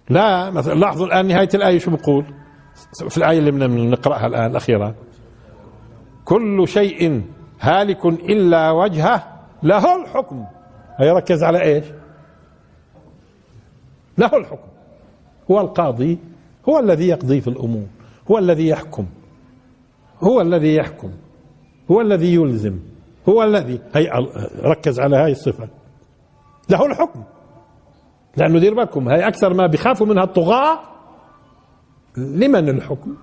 [0.10, 2.26] لا مثلا لاحظوا الآن نهاية الآية شو بقول؟
[3.10, 4.96] في الآية اللي بنقراها الآن الأخيرة.
[6.26, 7.22] كل شيء
[7.60, 9.24] هالك إلا وجهه
[9.64, 10.46] له الحكم.
[11.00, 11.86] هي ركز على إيش؟
[14.18, 14.68] له الحكم.
[15.52, 16.20] هو القاضي
[16.70, 17.86] هو الذي يقضي في الأمور
[18.32, 19.06] هو الذي يحكم
[20.20, 21.12] هو الذي يحكم
[21.92, 22.80] هو الذي يلزم
[23.30, 24.10] هو الذي هي
[24.60, 25.68] ركز على هاي الصفة.
[26.70, 27.24] له الحكم.
[28.38, 30.80] لأنه دير بالكم هي أكثر ما بيخافوا منها الطغاة.
[32.18, 33.16] لمن الحكم؟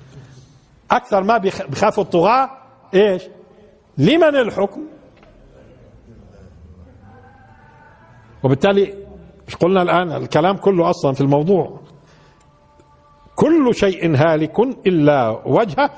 [0.90, 2.50] أكثر ما بيخافوا الطغاة
[2.94, 3.22] إيش؟
[3.98, 4.82] لمن الحكم؟
[8.42, 8.94] وبالتالي
[9.50, 11.80] مش قلنا الآن الكلام كله أصلا في الموضوع.
[13.34, 15.90] كل شيء هالك إلا وجهه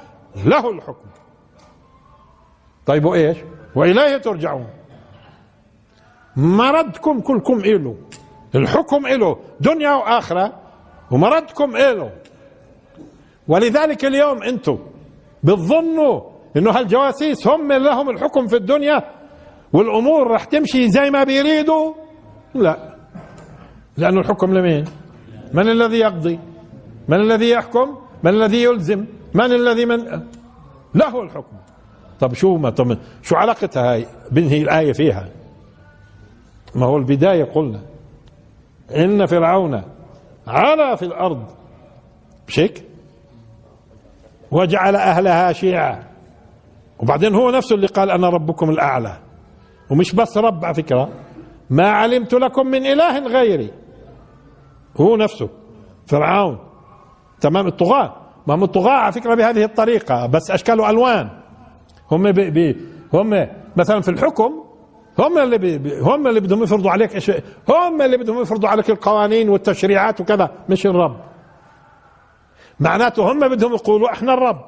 [0.44, 1.08] له الحكم.
[2.86, 3.36] طيب وإيش؟
[3.76, 4.66] وإليه ترجعون.
[6.36, 7.96] مردكم كلكم إله
[8.54, 10.52] الحكم إله دنيا وآخرة.
[11.10, 12.10] ومردكم إله
[13.48, 14.78] ولذلك اليوم أنتم
[15.42, 16.20] بتظنوا
[16.56, 19.02] إنه هالجواسيس هم لهم الحكم في الدنيا.
[19.72, 21.94] والأمور رح تمشي زي ما بيريدوا.
[22.54, 22.91] لا.
[23.96, 24.84] لأنه الحكم لمين؟
[25.52, 26.38] من الذي يقضي؟
[27.08, 30.22] من الذي يحكم؟ من الذي يلزم؟ من الذي من
[30.94, 31.56] له الحكم.
[32.20, 35.28] طب شو ما طب شو علاقتها هاي؟ بنهي الآية فيها.
[36.74, 37.80] ما هو البداية قلنا.
[38.96, 39.82] إن فرعون
[40.46, 41.44] علا في الأرض.
[42.48, 42.84] مش هيك
[44.50, 46.04] وجعل أهلها شيعا
[46.98, 49.16] وبعدين هو نفسه اللي قال أنا ربكم الأعلى.
[49.90, 51.08] ومش بس رب على فكرة
[51.70, 53.70] ما علمت لكم من إله غيري.
[55.00, 55.48] هو نفسه.
[56.06, 56.58] فرعون.
[57.40, 58.16] تمام؟ الطغاة.
[58.46, 61.28] ما هم الطغاة على فكرة بهذه الطريقة بس أشكال وألوان.
[62.10, 62.76] هم بي بي
[63.14, 64.64] هم مثلا في الحكم
[65.18, 67.30] هم اللي بي هم اللي بدهم يفرضوا عليك إيش
[67.68, 70.50] هم اللي بدهم يفرضوا عليك القوانين والتشريعات وكذا.
[70.68, 71.16] مش الرب.
[72.80, 74.66] معناته هم بدهم يقولوا إحنا الرب.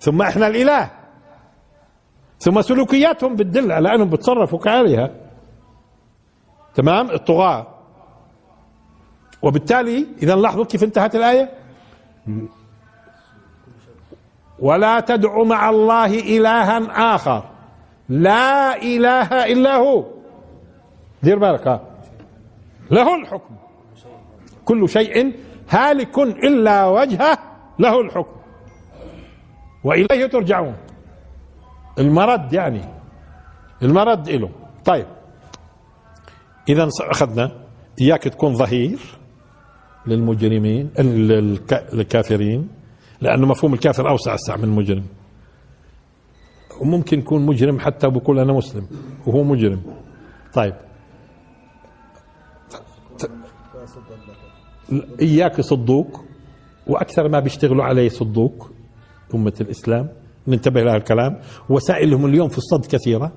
[0.00, 0.90] ثم إحنا الإله.
[2.38, 5.10] ثم سلوكياتهم بتدل على أنهم بتصرفوا كآلهة
[6.74, 7.77] تمام؟ الطغاة.
[9.42, 11.50] وبالتالي إذا لاحظوا كيف انتهت الآية؟
[14.58, 17.44] ولا تدع مع الله إلها آخر.
[18.08, 20.04] لا إله إلا هو.
[21.22, 21.80] دير بالك
[22.90, 23.54] له الحكم.
[24.64, 25.34] كل شيء
[25.68, 27.38] هالك إلا وجهه
[27.78, 28.36] له الحكم.
[29.84, 30.76] وإليه ترجعون.
[31.98, 32.84] المرد يعني
[33.82, 34.50] المرد له
[34.84, 35.06] طيب.
[36.68, 37.52] إذا أخذنا
[38.00, 39.17] إياك تكون ظهير.
[40.06, 40.90] للمجرمين
[41.92, 42.68] الكافرين
[43.20, 45.04] لأنه مفهوم الكافر أوسع أوسع من المجرم.
[46.80, 48.86] وممكن يكون مجرم حتى بقول أنا مسلم
[49.26, 49.82] وهو مجرم.
[50.54, 50.74] طيب.
[55.20, 56.20] إياك يصدوك
[56.86, 58.70] وأكثر ما بيشتغلوا عليه يصدوك
[59.34, 60.08] أمة الإسلام.
[60.48, 61.40] ننتبه لهذا الكلام.
[61.68, 63.32] وسائلهم اليوم في الصد كثيرة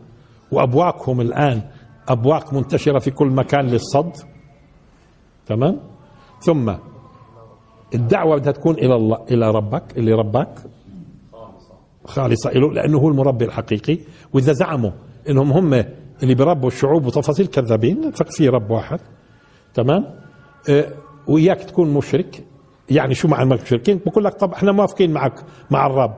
[0.52, 1.62] وأبواقهم الآن
[2.08, 4.12] أبواق منتشرة في كل مكان للصد.
[5.46, 5.91] تمام؟
[6.42, 6.74] ثم
[7.96, 10.50] الدعوة بدها تكون إلى الله إلى ربك اللي ربك.
[12.06, 13.98] خالصة له لأنه هو المربي الحقيقي.
[14.34, 14.92] وإذا زعموا
[15.30, 15.86] إنهم هم
[16.24, 19.00] اللي بربوا الشعوب وتفاصيل كذابين ففي رب واحد.
[19.74, 20.06] تمام؟
[20.70, 20.94] آه
[21.28, 22.44] وإياك تكون مشرك.
[22.90, 25.34] يعني شو معنى المشركين بقول لك طب إحنا موافقين معك
[25.72, 26.16] مع الرب.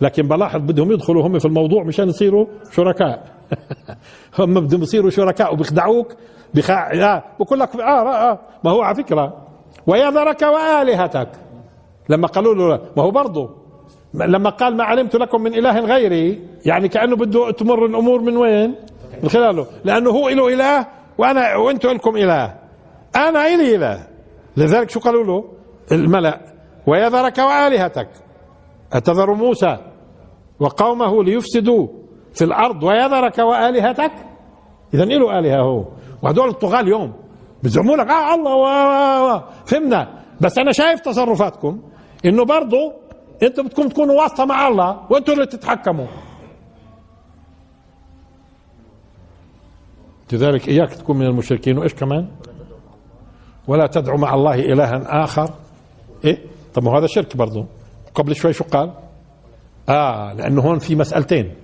[0.00, 3.36] لكن بلاحظ بدهم يدخلوا هم في الموضوع مشان يصيروا شركاء.
[4.38, 6.16] هم بدهم يصيروا شركاء وبيخدعوك
[6.54, 8.38] بخاع آه بقول لك آه آه, آه.
[8.64, 9.45] ما هو على فكرة
[9.86, 11.28] ويذرك وآلهتك.
[12.08, 13.50] لما قالوا له ما هو برضه
[14.14, 16.40] لما قال ما علمت لكم من إله غيري.
[16.66, 18.74] يعني كأنه بده تمر الأمور من وين؟
[19.22, 19.66] من خلاله.
[19.84, 20.86] لأنه هو له إله
[21.18, 22.54] وأنا وأنتم لكم إله.
[23.16, 24.06] أنا إلي إله.
[24.56, 25.44] لذلك شو قالوا له؟
[25.92, 26.40] الملأ.
[26.86, 28.08] ويذرك وآلهتك.
[28.92, 29.78] اتذر موسى
[30.60, 31.86] وقومه ليفسدوا
[32.34, 32.82] في الأرض.
[32.82, 34.12] ويذرك وآلهتك.
[34.94, 35.84] اذا له الهه هو.
[36.22, 37.12] وهدول الطغاة اليوم.
[37.66, 38.66] بزعموا لك آه الله و...
[39.26, 39.40] و...
[39.66, 40.22] فهمنا.
[40.40, 41.82] بس أنا شايف تصرفاتكم
[42.24, 42.92] إنه برضه
[43.42, 46.06] أنتم بدكم تكونوا واسطة مع الله وأنتم اللي تتحكموا
[50.32, 51.78] لذلك إياك تكون من المشركين.
[51.78, 52.28] وإيش كمان؟
[53.68, 55.50] ولا تدعو مع الله إلها آخر.
[56.24, 56.38] إيه؟
[56.74, 57.66] طب ما هذا شرك برضه
[58.14, 58.92] قبل شوي شو قال؟
[59.88, 61.54] آه لأنه هون في مسألتين.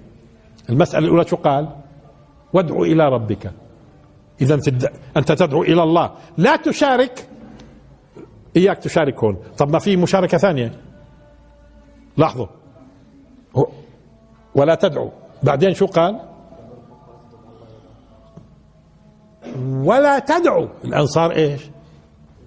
[0.71, 1.69] المسألة الأولى شو قال؟
[2.53, 3.53] وادعو إلى ربك.
[4.41, 4.91] اذا في الد...
[5.17, 6.13] أنت تدعو إلى الله.
[6.37, 7.29] لا تشارك.
[8.57, 9.37] إياك تشارك هون.
[9.59, 10.73] طب ما في مشاركة ثانية.
[12.17, 12.47] لاحظوا.
[14.55, 15.11] ولا تدعو.
[15.43, 16.21] بعدين شو قال؟
[19.67, 20.69] ولا تدعو.
[20.85, 21.71] الآن صار إيش؟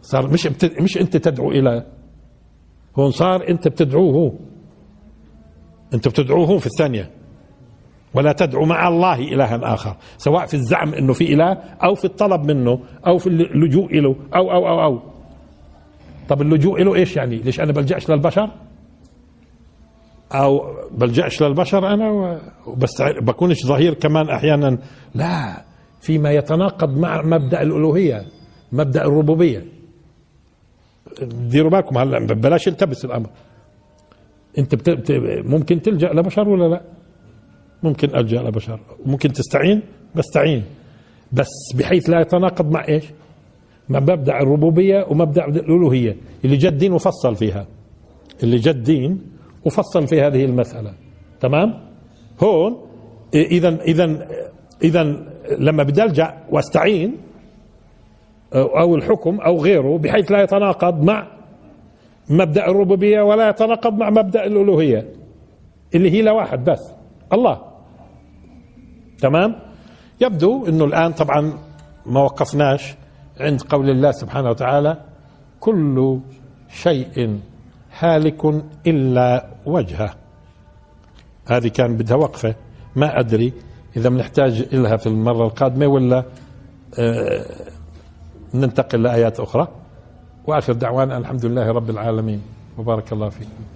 [0.01, 0.81] صار مش بت...
[0.81, 1.85] مش أنت تدعو إلى.
[2.95, 4.39] هون صار أنت بتدعوه.
[5.93, 7.11] أنت بتدعوه في الثانية.
[8.15, 11.51] ولا تدعو مع الله إلها آخر سواء في الزعم إنه في إله
[11.83, 14.99] أو في الطلب منه أو في اللجوء له أو أو أو أو.
[16.29, 18.49] طب اللجوء له إيش يعني؟ ليش أنا بلجأش للبشر؟
[20.31, 20.61] أو
[20.91, 22.39] بلجأش للبشر أنا
[22.77, 24.77] بس بكونش ظهير كمان أحيانا.
[25.15, 25.63] لا
[26.01, 28.25] فيما يتناقض مع مبدأ الألوهية
[28.71, 29.65] مبدأ الربوبية.
[31.21, 33.29] ديروا بالكم هلا بلاش يلتبس الأمر.
[34.57, 35.11] أنت بت...
[35.45, 36.81] ممكن تلجأ لبشر ولا لا؟
[37.85, 39.81] ممكن الجا لبشر ممكن تستعين؟
[40.15, 40.63] بستعين.
[41.31, 43.03] بس بحيث لا يتناقض مع إيش؟
[43.89, 46.15] مع مبدأ الربوبية ومبدأ الألوهية.
[46.45, 47.67] اللي جد دين وفصل فيها.
[48.43, 49.21] اللي جد دين
[49.65, 50.93] وفصل في هذه المسألة.
[51.39, 51.79] تمام؟
[52.43, 52.77] هون
[53.33, 54.27] اذا اذا
[54.83, 55.03] اذا
[55.59, 57.17] لما بدي الجا وأستعين
[58.53, 61.27] أو الحكم أو غيره بحيث لا يتناقض مع
[62.29, 65.09] مبدأ الربوبية ولا يتناقض مع مبدأ الألوهية.
[65.95, 66.91] اللي هي لواحد بس.
[67.33, 67.74] الله.
[69.19, 69.55] تمام؟
[70.21, 71.53] يبدو إنه الآن طبعا
[72.05, 72.95] ما وقفناش
[73.39, 74.97] عند قول الله سبحانه وتعالى
[75.59, 76.19] كل
[76.69, 77.39] شيء
[77.99, 78.45] هالك
[78.87, 80.13] إلا وجهه.
[81.47, 82.55] هذه كان بدها وقفة.
[82.95, 83.53] ما أدري
[83.97, 86.23] إذا بنحتاج لها في المرة القادمة ولا
[86.99, 87.45] آه
[88.53, 89.67] ننتقل لآيات أخرى.
[90.47, 92.41] وآخر دعوانا الحمد لله رب العالمين.
[92.77, 93.74] وبارك الله فيكم.